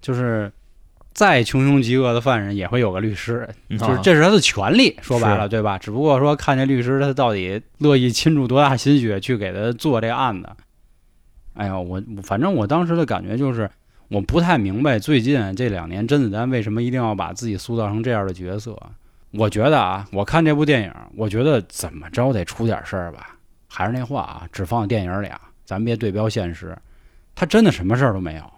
[0.00, 0.50] 就是
[1.18, 5.76] 再穷凶极恶的犯人也会有个律师，嗯，就是这是他的权利，说白了，对吧？
[5.76, 10.48] 只不过说看这律师他到底乐意倾注多大心血去给他做这案子。
[11.54, 13.68] 哎呀，我我反正我当时的感觉就是，
[14.06, 18.78] 我不太明白最近这两年甄子丹为什么一定要把自己塑造成这样的角色。
[19.32, 23.34] 我觉得啊，我看这部电影，我觉得怎么着得出点事儿吧。
[23.66, 26.78] 还是那话啊，只放电影里啊，咱别对标现实。
[27.34, 28.52] 他真的什么事儿都没有，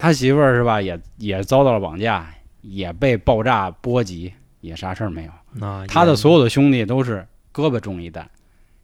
[0.00, 2.26] 他媳妇儿是吧，也也遭到了绑架，
[2.62, 5.30] 也被爆炸波及，也啥事儿没有。
[5.52, 8.28] 那他的所有的兄弟都是胳膊中一弹，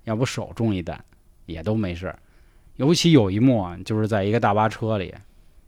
[0.05, 1.03] 要不手中一弹，
[1.47, 2.15] 也都没事。
[2.77, 5.15] 尤其有一幕啊，就是在一个大巴车里，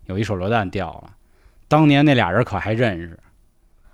[0.04, 1.11] 有一手榴弹掉了，
[1.66, 3.18] 当年那俩人可还认识。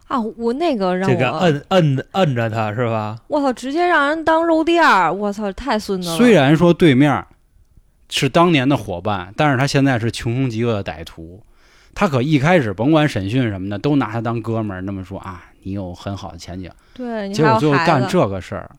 [0.08, 3.18] 啊，我那个让这个，摁摁摁着他是吧？
[3.28, 6.16] 我操，直接让人当肉垫儿，我操，太孙子了。
[6.16, 7.24] 虽然说对面
[8.08, 11.42] 是当年的伙伴，但是他现在是穷凶极恶的歹徒。
[11.94, 16.70] 他可一开始甭管审讯什么的，都拿他当哥们儿，那么说啊，你有很好的前景。
[16.92, 18.70] 对，结果最后干这个事儿，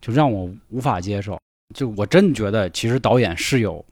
[0.00, 1.38] 就让我无法接受。
[1.74, 3.84] 就我真觉得，其实导演是有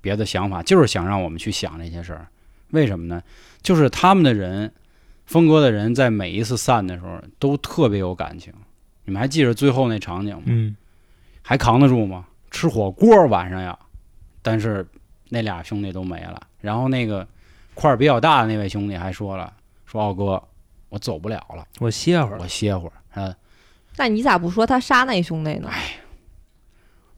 [0.00, 2.26] 别的想法，就是想让我们去想这些事儿。
[2.70, 3.22] 为什么呢？
[3.60, 4.72] 就是他们的人，
[5.26, 8.52] 峰哥的人，在每一次散的时候都特别有感情。
[9.04, 10.42] 你们还记着最后那场景吗？
[10.46, 10.74] 嗯，
[11.42, 12.26] 还扛得住吗？
[12.50, 13.78] 吃火锅晚上呀，
[14.42, 14.86] 但是
[15.28, 16.46] 那俩兄弟都没了。
[16.60, 17.26] 然后那个
[17.74, 19.52] 块儿比较大的那位兄弟还说了
[19.86, 20.42] ：“说奥哥，
[20.90, 22.46] 我走不了了，我歇会儿我。
[22.46, 23.34] 歇会儿。”啊，
[23.96, 25.70] 那你咋不说他杀那兄弟呢？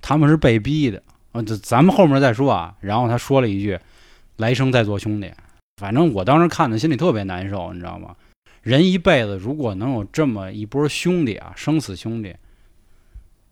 [0.00, 2.76] 他们是被逼的啊，这咱们后面再说啊。
[2.80, 3.78] 然后他说了一句
[4.36, 5.32] ：“来生再做兄弟。”
[5.80, 8.14] 反正我当时看的心里特别难受，你知道吗？
[8.62, 12.34] 人一辈子如果能有这么一波兄弟啊，生死兄弟，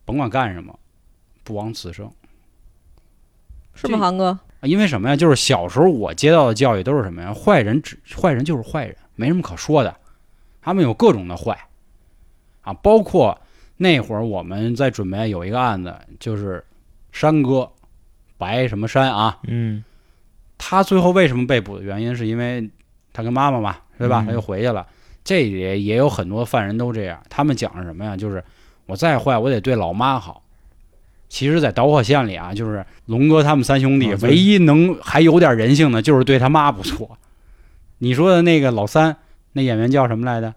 [0.04, 0.78] 甭管干什么，
[1.42, 2.10] 不枉此生。
[3.74, 4.26] 是吗，航哥？
[4.28, 5.16] 啊因为什么呀？
[5.16, 7.34] 就是小时候我接到的教育都是什么呀？
[7.34, 9.94] 坏人只坏人就是坏人，没什么可说的。
[10.60, 11.58] 他们有各种的坏
[12.60, 13.36] 啊，包括
[13.76, 16.64] 那会儿我们在准备有一个案子，就是
[17.10, 17.68] 山哥
[18.38, 19.82] 白什么山啊，嗯
[20.58, 22.70] 他最后为什么被捕的原因，是因为
[23.12, 24.22] 他跟妈妈嘛，对吧？
[24.22, 24.86] 嗯他就回去了。
[25.24, 28.16] 这也也有很多犯人都这样，他们讲是什么呀？
[28.16, 28.44] 就是
[28.86, 30.40] 我再坏，我得对老妈好。
[31.32, 37.16] 其实，在导火线里啊，就是龙哥他们三兄弟唯一能还有点人性的，就是对他妈不错。
[37.96, 39.16] 你说的那个老三，
[39.54, 40.52] 那演员叫什么来着？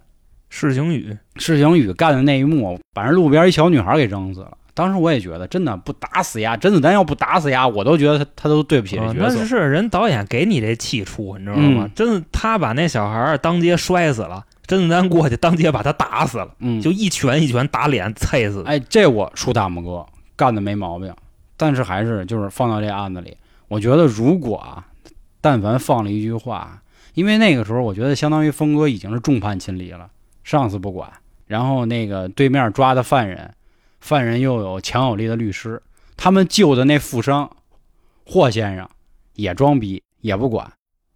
[0.50, 4.52] 释行宇，释行宇干的那一幕，把人路边一小女孩给扔死了。
[4.74, 9.38] 当时我也觉得，真的不打死呀，甄子丹要不打死呀，我都觉得他他都对不起角色。
[9.40, 11.92] 那是人导演给你这气出，你知道吗嗯？
[11.96, 18.62] 真的，他把那小孩儿当街摔死了，甄子丹过去当街把他打死了，嗯，就一拳一拳打脸，啐死。
[18.66, 21.14] 哎，这我竖大拇哥，干的没毛病。
[21.58, 23.38] 但是还是就是放到这案子里，
[23.70, 24.86] 我觉得如果啊，
[25.40, 26.82] 但凡放了一句话，
[27.14, 30.10] 因为那个时候我觉得相当于峰哥已经是众叛亲离了，
[30.44, 31.10] 上司不管，
[31.48, 33.54] 然后那个对面抓的犯人，
[34.02, 35.82] 犯人又有强有力的律师，
[36.18, 37.50] 他们救的那富商
[38.26, 38.86] 霍先生
[39.36, 40.70] 也装逼也不管，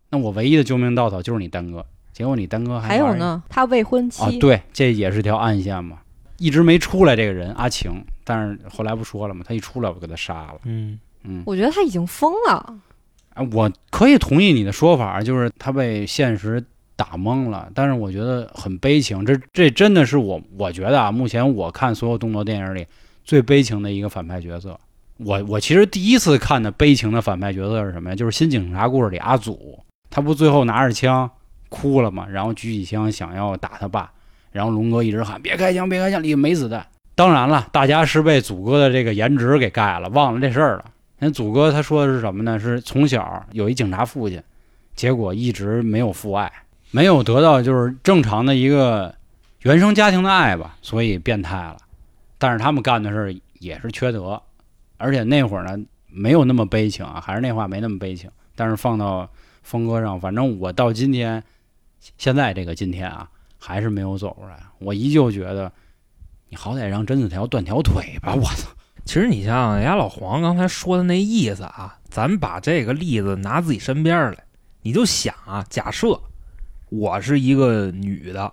[0.10, 4.24] 那我唯一的救命稻草就是你丹哥，结果你丹哥还有呢，他未婚妻。
[4.24, 5.98] 啊，对，这也是条暗线嘛，
[6.38, 9.44] 一直没出来这个人阿晴，但是后来不说了吗？
[9.44, 10.60] 他一出来我就给他杀了。
[10.66, 12.80] 嗯，嗯，我觉得他已经疯了。
[13.34, 16.64] 啊，我可以同意你的说法，就是他被现实
[16.96, 19.26] 打懵了，但是我觉得很悲情。
[19.26, 22.86] 这这真的是我我觉得啊，目前我看所有动作电影里
[23.24, 24.80] 最悲情的一个反派角色。
[25.18, 28.16] 我我其实第一次看的悲情的反派角色是什么呀？
[28.16, 29.80] 就是《新警察故事》里阿祖，
[30.12, 31.28] 他不最后拿着枪
[31.70, 32.28] 哭了吗？
[32.30, 34.12] 然后举起枪想要打他爸，
[34.52, 36.86] 然后龙哥一直喊别开枪，别开枪，里没子弹。
[37.20, 40.86] 当然了，大家是被祖哥的这个颜值给盖了，忘了这事儿了。
[41.18, 42.58] 人祖哥他说的是什么呢？
[42.58, 44.42] 是从小有一警察父亲，
[44.96, 46.50] 结果一直没有父爱，
[46.92, 49.14] 没有得到就是正常的一个
[49.64, 51.76] 原生家庭的爱吧，所以变态了。
[52.38, 54.42] 但是他们干的事也是缺德，
[54.96, 55.78] 而且那会儿呢
[56.08, 58.32] 没有那么悲情啊，还是那话没那么悲情。
[58.56, 59.30] 但是放到
[59.62, 61.44] 峰哥上，反正我到今天，
[62.18, 64.58] 现在这个今天啊，还是没有走出来。
[64.78, 65.70] 我依旧觉得，
[66.50, 68.34] 你好歹让甄子条断条腿吧！
[68.34, 68.70] 我操，
[69.06, 74.38] 其实你像人家老黄刚才说的那意思啊，咱把这个例子拿自己身边来，
[74.82, 76.20] 你就想啊，假设
[76.90, 78.52] 我是一个女的，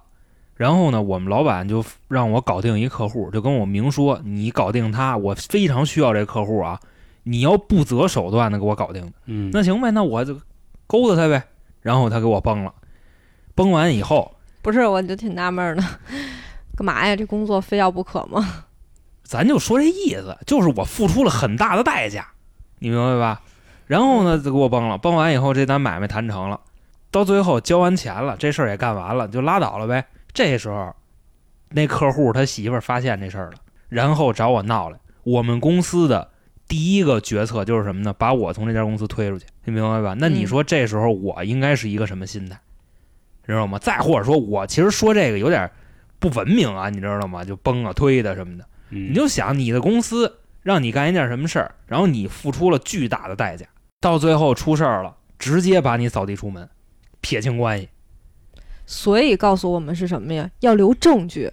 [0.56, 6.78] 然后呢，我们老板就让我搞定一客户，就跟我明说，你搞定他，我非常需要这客户啊，
[7.22, 9.10] 你要不择手段的给我搞定。
[9.24, 10.38] 嗯，那行呗，那我就
[10.86, 11.42] 勾搭他呗，
[11.80, 12.74] 然后他给我崩了，
[13.54, 15.82] 崩完以后，不是，我就挺纳闷儿的，
[16.76, 17.16] 干嘛呀？
[17.16, 18.64] 这工作非要不可吗？
[19.24, 22.28] 咱就说这意思，就是我付出了很大的代价，
[22.78, 23.42] 你明白吧？
[23.86, 26.60] 然后呢，就给我崩了，崩完以后，这单买卖谈成了，
[27.10, 30.04] 到最后交完钱了，这事儿也干完了，就拉倒了呗。
[30.32, 30.94] 这时候，
[31.70, 33.54] 那客户他媳妇儿发现这事儿了，
[33.88, 34.98] 然后找我闹来。
[35.24, 36.30] 我们公司的
[36.68, 38.12] 第一个决策就是什么呢？
[38.12, 40.14] 把我从这家公司推出去，你明白吧？
[40.18, 42.60] 那你说这时候我应该是一个什么心态？
[43.44, 43.78] 知道吗？
[43.78, 45.70] 再或者说我其实说这个有点
[46.18, 47.44] 不文明啊，你知道吗？
[47.44, 48.64] 就崩啊、推的什么的。
[48.88, 53.66] 你你就想你的公司让你干一件什么事儿，然后你付出了巨大的代价，
[54.00, 56.68] 到最后出事儿了，直接把你扫地出门，
[57.20, 57.88] 撇清关系。
[58.86, 60.50] 所以告诉我们是什么呀？
[60.60, 61.50] 要留证据，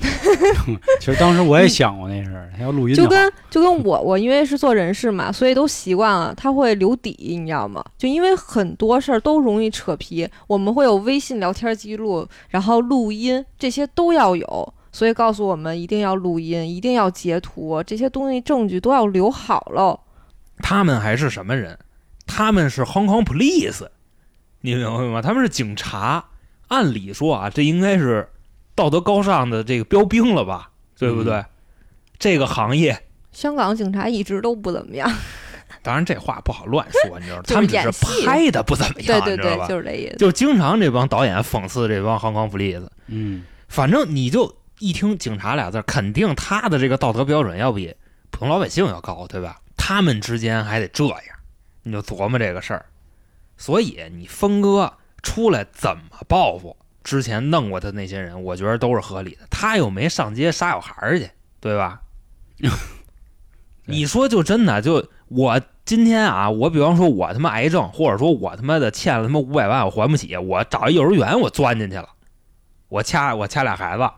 [0.98, 7.84] 其实当时我也想过那事儿，他要录音就跟就跟我我因为是做人事嘛，所以都习惯了，他会留底，你知道吗？
[7.98, 20.00] 就因为很多事儿都容易扯皮，我们会有微信聊天记录，然后录音，这些都要有，所以告诉我们一定要录音，一定要截图，这些东西证据都要留好喽。
[20.62, 21.78] 他们还是什么人？
[22.26, 23.86] 他们是 Hong Kong Police，
[24.62, 25.20] 你明白吗？
[25.20, 26.24] 他们是警察。
[26.68, 28.28] 按理说啊，这应该是
[28.80, 31.44] 道德高尚的这个标兵了吧，对不对？
[32.18, 32.98] 这个行业，
[33.30, 35.06] 香港警察一直都不怎么样，
[35.82, 37.42] 当然这话不好乱说，你知道吗？
[37.46, 37.90] 他们只是
[38.24, 39.68] 拍的不怎么样，对对你知道吧对，？
[39.68, 40.16] 就是这意思。
[40.16, 42.88] 就经常这帮导演讽刺这帮 Hong Kong Police。
[43.08, 47.94] 嗯，反正你就一听警察俩字，肯定他的这个道德标准要比
[48.30, 49.60] 普通老百姓要高，对吧？
[49.76, 51.20] 他们之间还得这样，
[51.82, 52.86] 你就琢磨这个事儿。
[53.58, 59.46] 所以你峰哥出来怎么报复之前弄过他那些人，我觉得都是合理的。
[59.50, 62.00] 他又没上街杀小孩儿去，对吧？
[63.86, 72.08] 你说就真的就我今天啊，我比方说我他妈癌症，或者说我他妈的欠了他妈五百万我还不起，我找一幼儿园我钻进去了，
[72.88, 74.08] 我掐我掐俩孩子，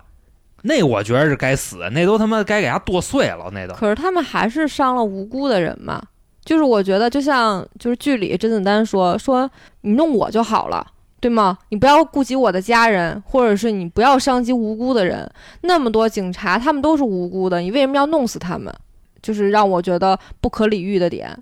[0.62, 3.74] 那我觉得是该死，那都他妈该给他剁碎了，那都。
[3.74, 6.02] 可是他们还是伤了无辜的人嘛。
[6.44, 9.48] 就是我觉得，就像就是剧里甄子丹说说
[9.82, 10.84] 你弄我就好了，
[11.22, 11.56] 对吗？
[11.68, 15.30] 你不要顾及我的家人，或者是你不要伤及无辜的人。
[15.60, 18.74] 那么多警察，他们都是无辜的，你为什么要弄死他们？
[19.22, 21.32] 就是让我觉得不可理喻的点。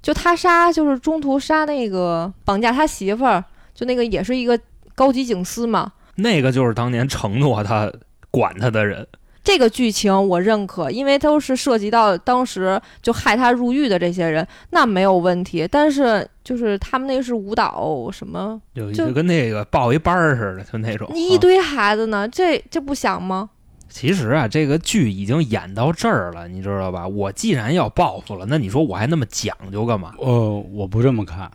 [0.00, 3.44] 就他杀，就是中途杀那个绑架他媳妇儿，
[3.74, 4.58] 就那个也是一个
[4.94, 5.92] 高级警司嘛。
[6.14, 7.92] 那个就是当年承诺他
[8.30, 9.06] 管他的人，
[9.44, 15.66] 这个剧情我认可，因为都是涉及到当时就害他入狱的这些人，那没有问题。
[15.70, 18.60] 但是就是他们那是舞蹈什么，
[18.94, 21.08] 就跟那个报一班儿似的，就那种。
[21.08, 23.50] 啊你一堆孩子呢，这这不想吗？
[23.88, 27.06] 其实啊，这个剧已经演到这儿了，你知道吧？
[27.06, 30.14] 我既然要报复了，那你说我还那么讲究干嘛？
[30.18, 31.50] 呃，我不这么看，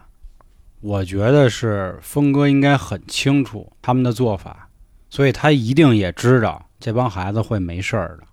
[0.82, 4.70] 我觉得是峰哥应该很清楚他们的做法，
[5.10, 8.24] 所以他一定也知道这帮孩子会没事儿的。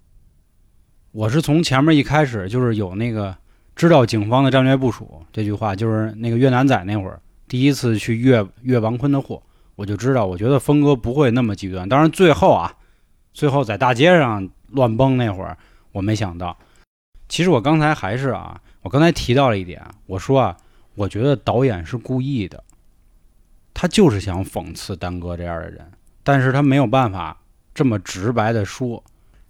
[1.12, 3.36] 我是从前面一开始就是有那个
[3.76, 9.42] 知道警方的战略部署这句话，就是那个越南仔那会儿第一次去越越王坤的货，
[9.76, 11.88] 我就知道，我觉得峰哥不会那么极端。
[11.88, 12.74] 当然最后啊，
[13.32, 15.57] 最后在大街上乱崩那会儿，
[15.92, 16.57] 我没想到。
[17.28, 20.57] 其实我刚才还是啊，我刚才提到了一点，我说啊，
[20.95, 22.62] 我觉得导演是故意的，
[23.72, 25.90] 他就是想讽刺丹哥这样的人，
[26.22, 27.36] 但是他没有办法
[27.75, 29.03] 这么直白的说。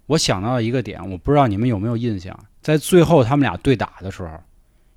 [0.07, 4.29] 我想到一个点，我不知道你们有没有印象，在最后他们俩对打的时候，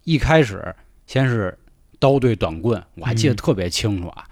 [0.04, 0.74] 一开始
[1.06, 1.56] 先是
[1.98, 4.24] 刀对短棍，我还记得嗯特别清楚啊，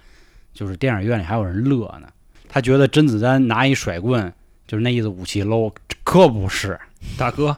[0.52, 2.08] 就是电影院里还有人乐呢。
[2.46, 4.30] 他觉得甄子丹拿一甩棍，
[4.66, 5.72] 就是那意思武器 low，
[6.04, 6.78] 可不是，
[7.16, 7.56] 大哥，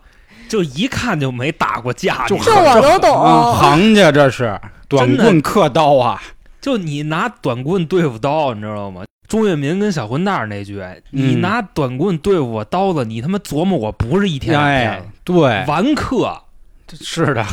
[0.48, 3.54] 就一看就没打过架，这我都啊懂。
[3.54, 6.22] 行家这是短棍刻刀啊，
[6.60, 9.04] 就你拿短棍对付刀，你知道吗？
[9.28, 16.42] 钟跃民跟小混蛋儿那句，你嗯拿短棍对付我刀子，你他妈琢磨我不是一天两天哎了，，对，完客。
[16.88, 17.44] 是的。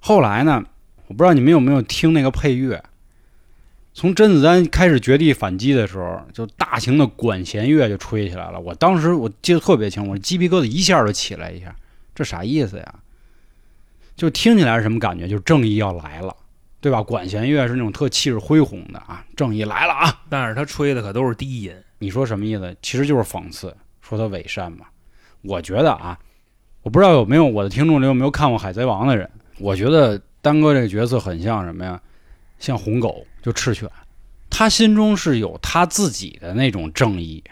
[0.00, 0.64] 后来呢，
[1.08, 2.82] 我不知道你们有没有听那个配乐。
[3.92, 8.58] 从甄子丹开始绝地反击的时候，就大型的管弦乐就吹起来了。
[8.58, 11.74] 我当时我记得特别清楚，我鸡皮疙瘩一下就起来一下，
[12.14, 12.94] 这啥意思呀？
[14.16, 15.28] 就听起来是什么感觉？
[15.28, 16.34] 就是正义要来了，
[16.86, 17.02] 对吧？
[17.02, 20.22] 管弦乐是那种特气势恢宏的啊，正义来了啊！
[20.28, 22.76] 但是他吹的可都是低音，你说什么意思？
[22.80, 24.86] 其实就是讽刺，说他伪善嘛。
[25.42, 26.16] 我觉得啊，
[26.82, 29.28] 我不知道有没有我的听众里有没有看过《海贼王》的人，
[29.58, 32.00] 我觉得丹哥这个角色很像什么呀？
[32.60, 33.90] 像红狗，就赤犬，
[34.48, 37.42] 他心中是有他自己的那种正义。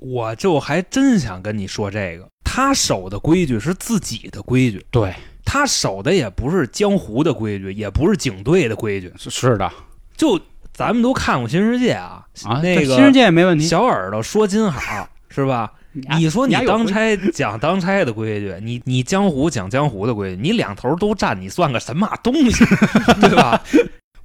[0.00, 5.14] 我就还真想跟你说这个，他守的规矩是自己的规矩，对，
[5.46, 9.10] 他守的也不是江湖的规矩，也不是警队的规矩。
[9.16, 9.72] 是是的
[10.16, 10.38] 就
[10.74, 13.64] 咱们都看过《新世界》啊，啊，那个新世界没问题。
[13.64, 15.72] 小耳朵说金好是吧？
[16.18, 22.64] 你说你当差讲当差的规矩，你你江湖讲江湖的规矩，你两头都占，你算个什么东西，
[23.22, 23.62] 对吧？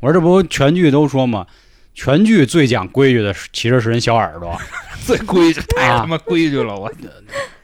[0.01, 1.45] 我说这不全剧都说吗，
[1.93, 4.59] 全剧最讲规矩的其实是人小耳朵。
[5.05, 6.91] 最规矩，太啊他妈规矩了，我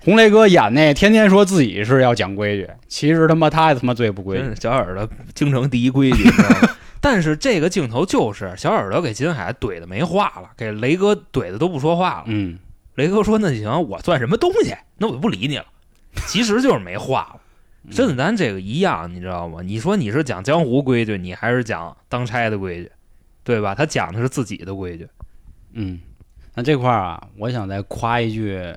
[0.08, 6.24] 红雷哥演那天天说自己是要讲规矩，其实他妈他他妈最不规矩小耳朵京城第一规矩？
[7.02, 12.24] 但是这个镜头就是小耳朵给金海怼的没话了，给雷哥怼的都不说话了。
[12.28, 12.58] 嗯，
[12.96, 14.74] 雷哥说：“那行，我算什么东西？
[14.98, 15.66] 那我就不理你了。”
[16.26, 17.92] 其实就是没话了。
[17.92, 19.60] 甄子丹这个一样，你知道吗？
[19.62, 22.90] 你说你是讲江湖规矩，你还是讲当差的规矩，
[23.44, 23.76] 对吧？
[23.76, 25.06] 他讲的是自己的规矩。
[25.74, 26.00] 嗯，
[26.56, 28.74] 那这块儿啊，我想再夸一句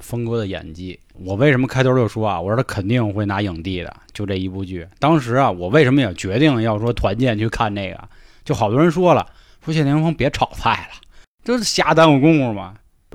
[0.00, 0.98] 峰哥的演技。
[1.14, 4.86] 我为什么开头就说啊，我说他肯定会拿影帝的，就这一部剧。
[4.98, 8.08] 当时啊，我为什么也决定要说团建去看那个？
[8.44, 9.26] 就好多人说了，
[9.64, 11.00] 说谢霆锋别炒菜了，
[11.44, 12.74] 就是瞎耽误功夫嘛。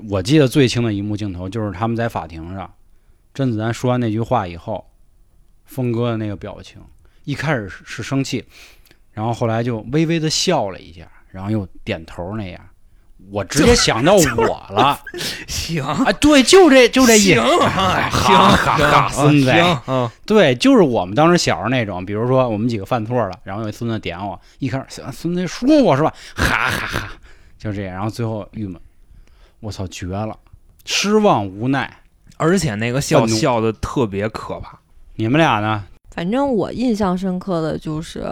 [0.09, 2.73] 我记得最清的一幕镜头就是他们在法庭上，
[3.33, 4.89] 甄子丹说完那句话以后，
[5.65, 6.81] 峰哥的那个表情，
[7.25, 8.45] 一开始是生气，
[9.11, 12.59] 然后后来就微微的笑了一下，然后又点头那样。
[13.31, 14.99] 我直接想到我了，
[15.47, 27.09] 行，啊，对，就这就这意思，行，哈行，哈哈，孙子，行，嗯，对，就是我们当时小时候那种，比如说我们几个犯错了，然后有一孙子点我，一开始孙子说我是吧，哈哈哈，
[27.57, 28.79] 就这样，然后最后郁闷，
[29.59, 30.35] 我操，绝了，
[30.85, 31.97] 失望无奈。
[32.37, 34.79] 而且那个笑笑的特别可怕。
[35.15, 35.83] 你们俩呢？
[36.15, 38.25] 反正我印象深刻的就是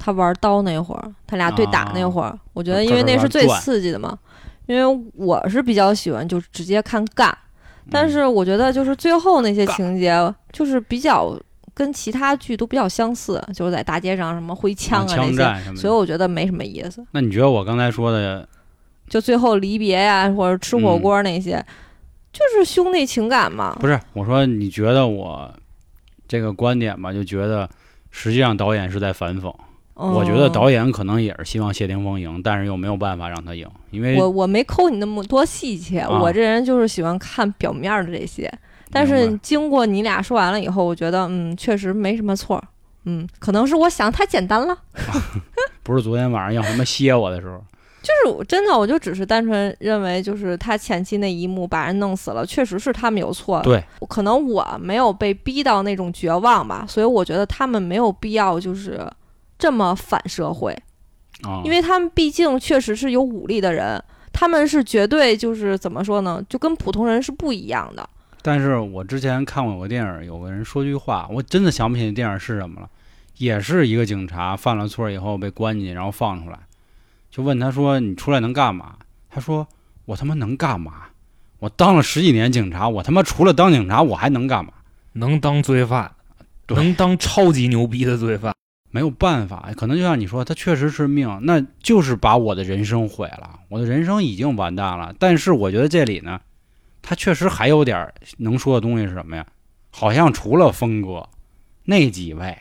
[0.00, 4.18] 他玩刀那会儿，他俩对打那会儿，我觉得因为那是最刺激的嘛。
[4.66, 7.36] 因为我是比较喜欢就直接看干，
[7.90, 11.36] 但嗯是我觉得就是最后那些情节就是比较
[11.74, 15.74] 跟其他剧都比较相似，就是在大街上什么挥枪啊那些。
[15.74, 17.04] 所以我觉得没什么意思。
[17.10, 18.48] 那你觉得我刚才说的，
[19.08, 21.64] 就最后离别呀、或者吃火嗯锅那些，
[22.32, 23.76] 就是兄弟情感嘛。
[23.80, 25.52] 不是我说，你觉得我
[26.28, 27.68] 这个观点吧，就觉得
[28.12, 29.52] 实际上导演是在反讽。
[30.00, 38.52] 我觉得嗯导演可能也是希望谢霆锋赢，但是又没有办法让他赢，因为我我没抠你那么多细节，啊我这人就是喜欢看表面的这些。
[38.92, 42.62] 但是经过你俩说完了以后，我觉得嗯，确实没什么错。
[43.04, 44.76] 嗯，可能是我想太简单了。
[45.82, 47.62] 不是昨天晚上要什么歇我的时候，
[48.02, 53.60] 就是真的，我就只是单纯认为，就是他前期那一幕把人弄死了，确实是他们有错。
[53.62, 59.00] 对，可能我没有被逼到那种绝望吧，所以我觉得他们没有必要就是
[59.60, 60.76] 这么反社会。
[61.42, 64.02] 啊，因为他们毕竟确实是有武力的人，
[64.32, 68.08] 他们是绝对就是怎么说呢，就跟普通人是不一样的。
[68.42, 72.88] 但是我之前看过有个电影，有个人说句话，我真的想不起那电影是什么了，
[73.36, 76.58] 也是一个警察犯了错以后被关进去，然后放出来，
[77.30, 78.96] 就问他说：“你出来能干嘛？”
[79.30, 79.66] 他说
[80.06, 81.04] ：“我他妈能干嘛？
[81.58, 84.72] 我当了十几年警察，我他妈除了当警察，我还能干嘛？
[85.12, 86.12] 能当罪犯，
[86.68, 88.54] 能当超级牛逼的罪犯。
[88.90, 95.14] 没有办法，可能就像你说，他确实是命，那就是把我的人生毁了，我的人生已经完蛋了。
[95.18, 96.40] 但是我觉得这里呢，
[97.00, 99.46] 他确实还有点儿能说的东西是什么呀？
[99.90, 101.28] 好像除了峰哥
[101.84, 102.58] 那几位，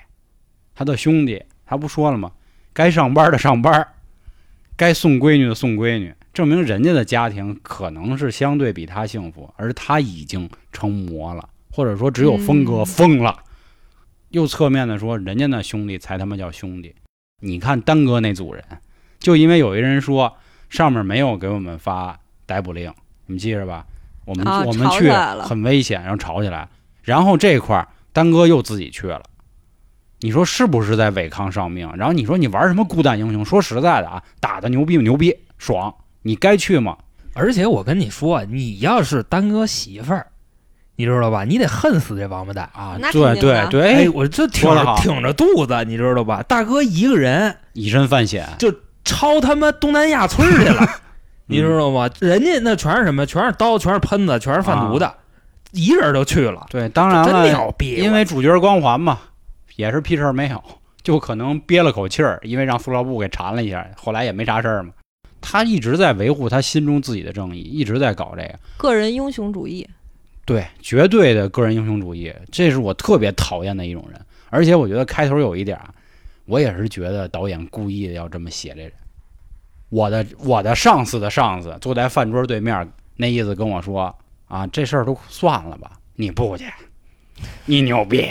[0.76, 2.32] 他的兄弟，他不说了吗？
[2.74, 3.88] 该上班的上班，
[4.76, 13.36] 该送闺女的送闺女，证明人家的家庭可能是相对比他幸福，而他已经成魔了，或者说只有峰哥嗯疯了。
[14.30, 16.94] 又侧面的说，人家那兄弟才他妈叫兄弟。
[17.42, 18.64] 你看丹哥那组人，
[19.20, 20.36] 就因为有一人说
[20.70, 22.94] 上面没有给我们发逮捕令，
[23.26, 23.86] 你们记着吧？
[24.26, 25.10] 我们、啊我们去
[25.42, 26.70] 很危险，然后吵起来，
[27.02, 29.24] 然后这块儿丹哥又自己去了。
[30.20, 31.90] 你说是不是在违抗上命？
[31.96, 33.44] 然后你说你玩什么孤胆英雄？
[33.44, 35.02] 说实在的啊，打的牛逼不？
[35.02, 36.98] 牛逼，爽，你该去吗？
[37.34, 40.28] 而且我跟你说，你要是丹哥媳妇儿，
[41.00, 41.46] 你知道吧？
[41.46, 42.70] 你得恨死这王八蛋。
[42.74, 46.44] 啊，那对对对，我这挺着挺着肚子，你知道吧？
[46.44, 48.70] 大哥一个人以身犯险，就
[49.06, 50.86] 抄他妈东南亚村儿去了，
[51.48, 52.10] 你知道吗？
[52.20, 53.26] 人家那全是什么？
[53.26, 55.10] 全是刀，全是喷子，全是贩毒的，
[55.72, 57.96] 一人就去了，对，当然真了，牛逼！
[57.96, 59.20] 因为主角光环嘛，
[59.78, 60.62] 也是屁事儿没有，
[61.02, 64.90] 就可能憋了口气儿，因为让塑料布给缠了一下，后来也没啥事儿嘛。
[65.40, 69.88] 他一直在维护他心中自己的正义，一直在搞这个，个人英雄主义，
[70.50, 74.20] 对，绝对的个人英雄主义，这是我特别讨厌的一种人。
[74.50, 75.80] 而且我觉得开头有一点
[76.46, 78.92] 我也是觉得导演故意的要这么写这人。
[79.90, 84.16] 我的我的上司的上司坐在饭桌对面，那意思跟我说
[84.48, 86.66] 啊，这事儿都算了吧，你不去，
[87.66, 88.28] 你牛逼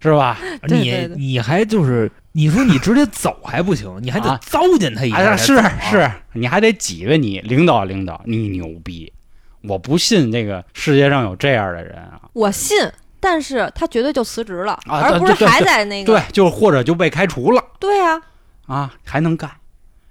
[0.00, 0.36] 是吧？
[0.66, 5.56] 你对对对你还就是你说你直接走还不行，你还得啊糟践他一下是
[5.88, 9.12] 是，你还得挤兑你领导领导，你牛逼！
[9.62, 12.20] 我不信这个世界上有这样的人啊！
[12.32, 12.78] 我信，
[13.18, 18.22] 但是他绝对就辞职了，啊而不是还在那个对，就或者就被开除了对呀、
[18.66, 19.50] 啊，还能干，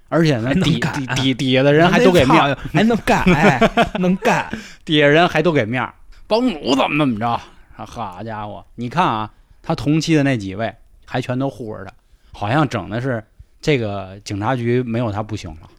[0.07, 3.59] 而且呢底底底底下的人还都给面儿，还能干，哎，
[3.99, 4.47] 能干。
[4.85, 5.93] 底下人还都给面儿，
[6.27, 7.27] 帮主怎么怎么着？
[7.27, 9.31] 啊好家伙，你看啊，
[9.63, 10.75] 他同期的那几位
[11.05, 11.93] 还全都护着他，
[12.31, 13.23] 好像整的是
[13.61, 15.69] 这个警察局没有他不行了，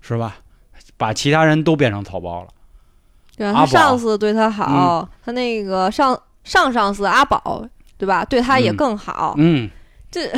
[0.00, 0.36] 是吧？
[0.96, 2.48] 把其他人都变成草包了。
[3.36, 7.64] 对啊，他上司对他好，他那个上上上司阿宝，
[7.98, 8.24] 对吧？
[8.24, 9.34] 对他也嗯更好。
[9.38, 9.68] 嗯，
[10.10, 10.30] 这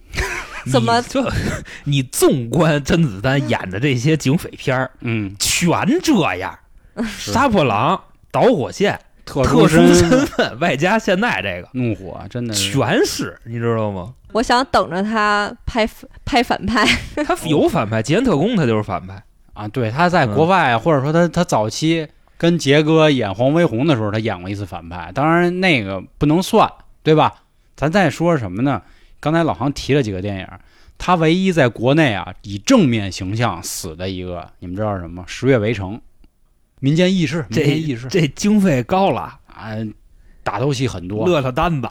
[0.70, 1.32] 怎么你这？
[1.84, 5.70] 你纵观甄子丹演的这些警匪片儿，嗯，全
[6.02, 6.58] 这样，
[7.18, 14.14] 杀破狼、导火线、特特殊身身份，外加现在这个，怒火，真的是全是，你知道吗？
[14.32, 15.88] 我想等着他拍
[16.24, 16.84] 拍反派，
[17.24, 19.22] 他有反派，极限特工他就是反派，
[19.52, 19.68] 啊！
[19.68, 26.70] 对，他在嗯国外，或者说他他早期跟杰哥演黄飞鸿的时候，他演过一次反派，当然那个不能算，
[27.02, 27.42] 对吧？
[27.76, 28.82] 咱再说什么呢？
[29.20, 30.46] 刚才老航提了几个电影，
[30.98, 35.22] 他唯一在国内啊以正面形象死的一个，你们知道是什么？
[35.26, 35.96] 《十月围城》，
[36.80, 39.72] 民间意识，民这间意识这经费高了，啊，
[40.42, 41.88] 打斗戏很多，乐乐单子，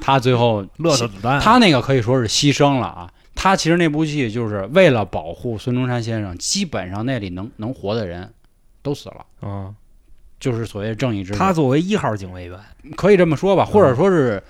[0.00, 3.10] 他最后 乐乐子弹，他那个可以说是牺牲了啊。
[3.36, 8.33] 他其实那部戏就是为了保护孙中山先生，基本上那里能能活的人
[8.84, 9.74] 都死了，嗯，
[10.38, 11.38] 就是所谓正义之士。
[11.38, 12.56] 他作为一号警卫员
[12.96, 14.40] 可以这么说吧，或者说是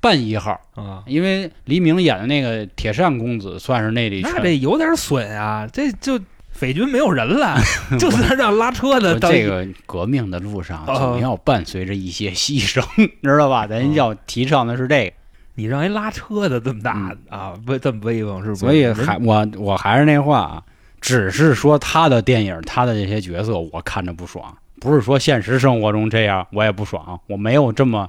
[0.00, 6.18] 半一号，啊，因为黎明演的那个铁扇公子算是那里那全这有点损啊，这就
[6.50, 7.56] 匪军没有人了，
[8.00, 10.94] 就是让拉车的当说这个革命的路上哦。
[10.96, 12.82] 总要伴随着一些牺牲，
[13.22, 13.66] 知道吧？
[13.66, 15.12] 咱要提倡的是这个。
[15.54, 20.62] 你让一拉车的这么大啊，威这么威风，是不所以还我我还是那话啊，
[21.02, 28.08] 只是说他的电影，他的这些角色我看着不爽，不是说现实生活中这样我也不爽，我没有这么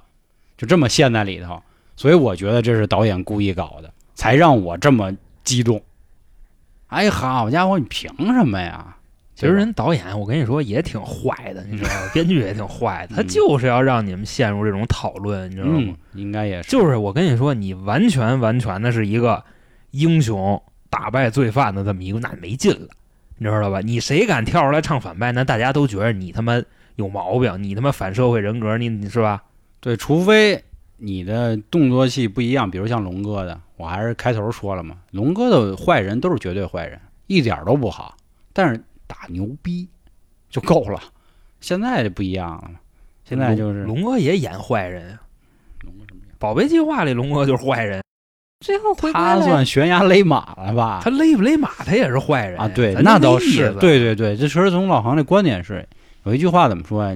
[0.56, 1.62] 就这么陷在里头，
[1.98, 5.12] 所以我觉得这是导演故意搞的，才让我这么
[5.44, 5.82] 激动。
[6.88, 8.96] 哎，好家伙，你凭什么呀？
[9.36, 12.12] 其实人导演，我跟你说也挺坏的，你知道吗？
[12.14, 19.44] 编剧也挺坏的，他嗯就是要让你们陷入这种讨论，你知道吗嗯？，应该也是，就是我跟你说，你完全完全的是一个
[19.90, 20.62] 英雄
[20.94, 22.88] 打败罪犯的这么一个，那没劲了，
[23.40, 23.82] 你知道吧？
[23.82, 26.62] 你谁敢跳出来唱反派，那大家都觉得你他妈
[26.98, 29.44] 有毛病，你他妈反社会人格，你你是吧？
[29.80, 30.64] 对，除非
[30.98, 38.16] 你的动作戏不一样，比如像龙哥的，我还是开头说了嘛，龙哥的坏人都是绝对坏人，一点儿都不好，
[38.54, 39.88] 但是打牛逼
[40.52, 41.02] 就够了。
[41.60, 42.72] 现在就不一样了，
[43.26, 45.20] 现在就是龙龙哥也演坏人啊，
[45.82, 46.36] 龙哥什么样？
[46.38, 48.04] 宝贝计划里龙哥就是坏人，
[48.64, 49.40] 最后回归他。
[49.42, 51.02] 算悬崖勒马了吧？
[51.04, 55.88] 他勒不勒马他也是坏人啊，对，那倒是，对对对，这其实从老航这观点是
[56.24, 57.16] 有一句话怎么说呀？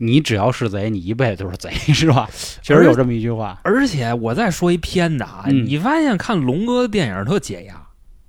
[0.00, 2.28] 你只要是贼，你一辈子都是贼，是吧？
[2.62, 3.58] 确实有这么一句话。
[3.64, 7.74] 而且我再说一偏的啊，嗯你发现看龙哥的电影特解压，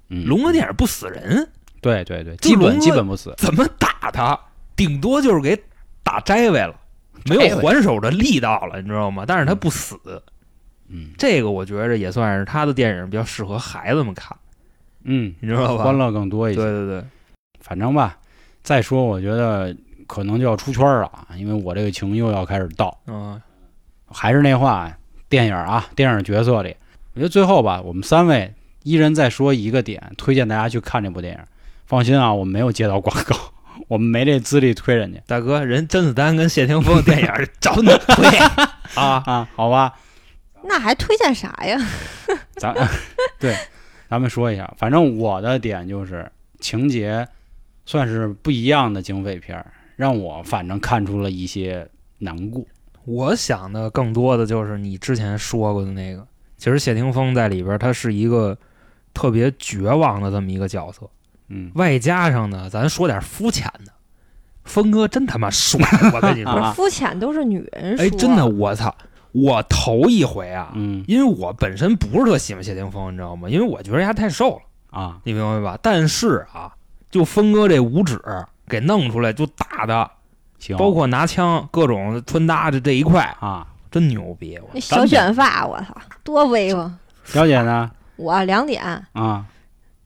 [0.09, 1.47] 嗯，龙哥电影不死人，
[1.79, 3.35] 对对对，基本基本不死。
[3.37, 4.39] 怎么打他，
[4.75, 5.55] 顶多就是给
[6.01, 6.73] 打摘位了，
[7.29, 9.23] 没有还手的力道了，你知道吗？
[9.27, 10.19] 但是他不死，嗯
[11.17, 14.35] 这个我觉着也算是他的电影比较适合孩子们看，
[15.03, 15.83] 嗯，你知道吧？
[15.83, 16.61] 欢乐更多一些。
[16.61, 17.03] 对对对，
[17.59, 18.17] 反正吧，
[18.63, 19.75] 再说我觉得
[20.07, 22.97] 可能就要出圈了啊，因为我这个情又要开始到。
[23.07, 23.39] 嗯，
[24.11, 24.91] 还是那话，
[25.27, 26.75] 电影啊，电影角色里，
[27.13, 31.39] 我觉得最后吧，我们三位一人再说一个点，推荐大家去看这部电影。
[31.85, 33.35] 放心啊，我们没有接到广告，
[33.87, 38.25] 我们没这资历推人家大哥，人甄子丹跟谢霆锋的电影儿 找你推
[38.95, 39.93] 啊， 啊，好吧？
[40.63, 41.77] 那还推荐啥呀？
[42.57, 42.75] 咱
[43.39, 43.55] 对，
[44.09, 46.29] 咱们说一下，反正我的点就是
[46.59, 47.27] 情节
[47.85, 51.87] 算是不一样的警匪片儿，让我反正看出了一些
[52.19, 52.63] 难过。
[53.05, 58.55] 我想的更多的就是你之前说过的那个，其实谢霆锋在里边儿他是一个
[59.13, 61.09] 特别绝望的这么一个角色，
[61.47, 63.91] 嗯，外加上呢，咱说点肤浅的，
[64.65, 65.79] 峰哥真他妈帅，
[66.13, 68.05] 我跟你说，啊肤浅都是女人说。
[68.05, 68.95] 哎，真的，我操，
[69.31, 73.49] 我头一回啊，嗯因为我本身不是特喜欢谢霆锋，你知道吗？
[73.49, 75.77] 因为我觉得他太瘦了，啊，你明白吧？
[75.81, 76.73] 但是啊，
[77.11, 78.19] 就峰哥这五指
[78.67, 80.09] 给弄出来，就打的，
[80.59, 84.57] 行，包括拿枪各种穿搭的这一块，啊，真牛逼！
[84.59, 86.97] 我那小卷发，我操，多威风！
[87.23, 87.89] 小姐呢？
[88.15, 89.45] 我两点，啊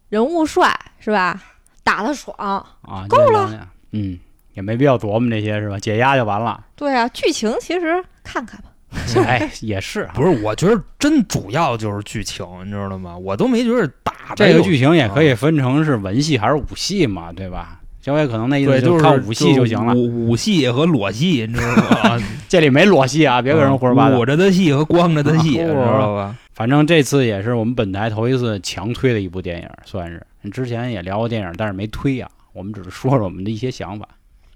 [0.09, 0.69] 人物帅
[0.99, 1.41] 是吧？
[1.83, 2.35] 打的爽。
[2.81, 3.67] 啊，够了。
[3.91, 4.19] 嗯，
[4.53, 5.79] 也没必要琢磨这些是吧？
[5.79, 6.63] 解压就完了。
[6.75, 8.69] 对啊，剧情其实看看吧。
[9.25, 13.17] 哎，也是啊，不是，我觉得真主要就是剧情，你知道吗？
[13.17, 17.79] 我都没觉得打这个剧情也可以分成是文戏还是武戏嘛，对吧？
[18.01, 19.93] 小伟可能那意思，就是看武戏就行了。
[19.93, 21.75] 武武戏和裸戏，你知道
[22.17, 22.21] 吗？
[22.49, 24.25] 这里没裸戏啊，别给人胡说八道捂。
[24.25, 26.35] 着的戏和光着的戏，啊知道吧？
[26.53, 30.21] 反正这次也是我们本台头一次强推的一部电影，算是
[30.51, 34.05] 之前也聊过电影，但是没推啊、我们只是说说我们的一些想法。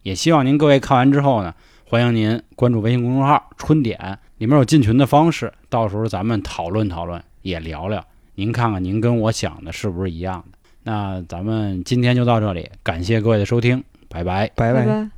[0.04, 1.54] 也希望您各位看完之后呢，
[1.86, 8.04] 欢迎您关注微信公众号“春点”，里面有进群的方式，到时候咱们讨论讨论，也聊聊。
[8.36, 10.58] 您看看您跟我想的是不是一样的？
[10.84, 14.50] 那咱们今天就到这里，感谢各位的收听，拜拜。
[14.56, 15.17] 拜拜拜。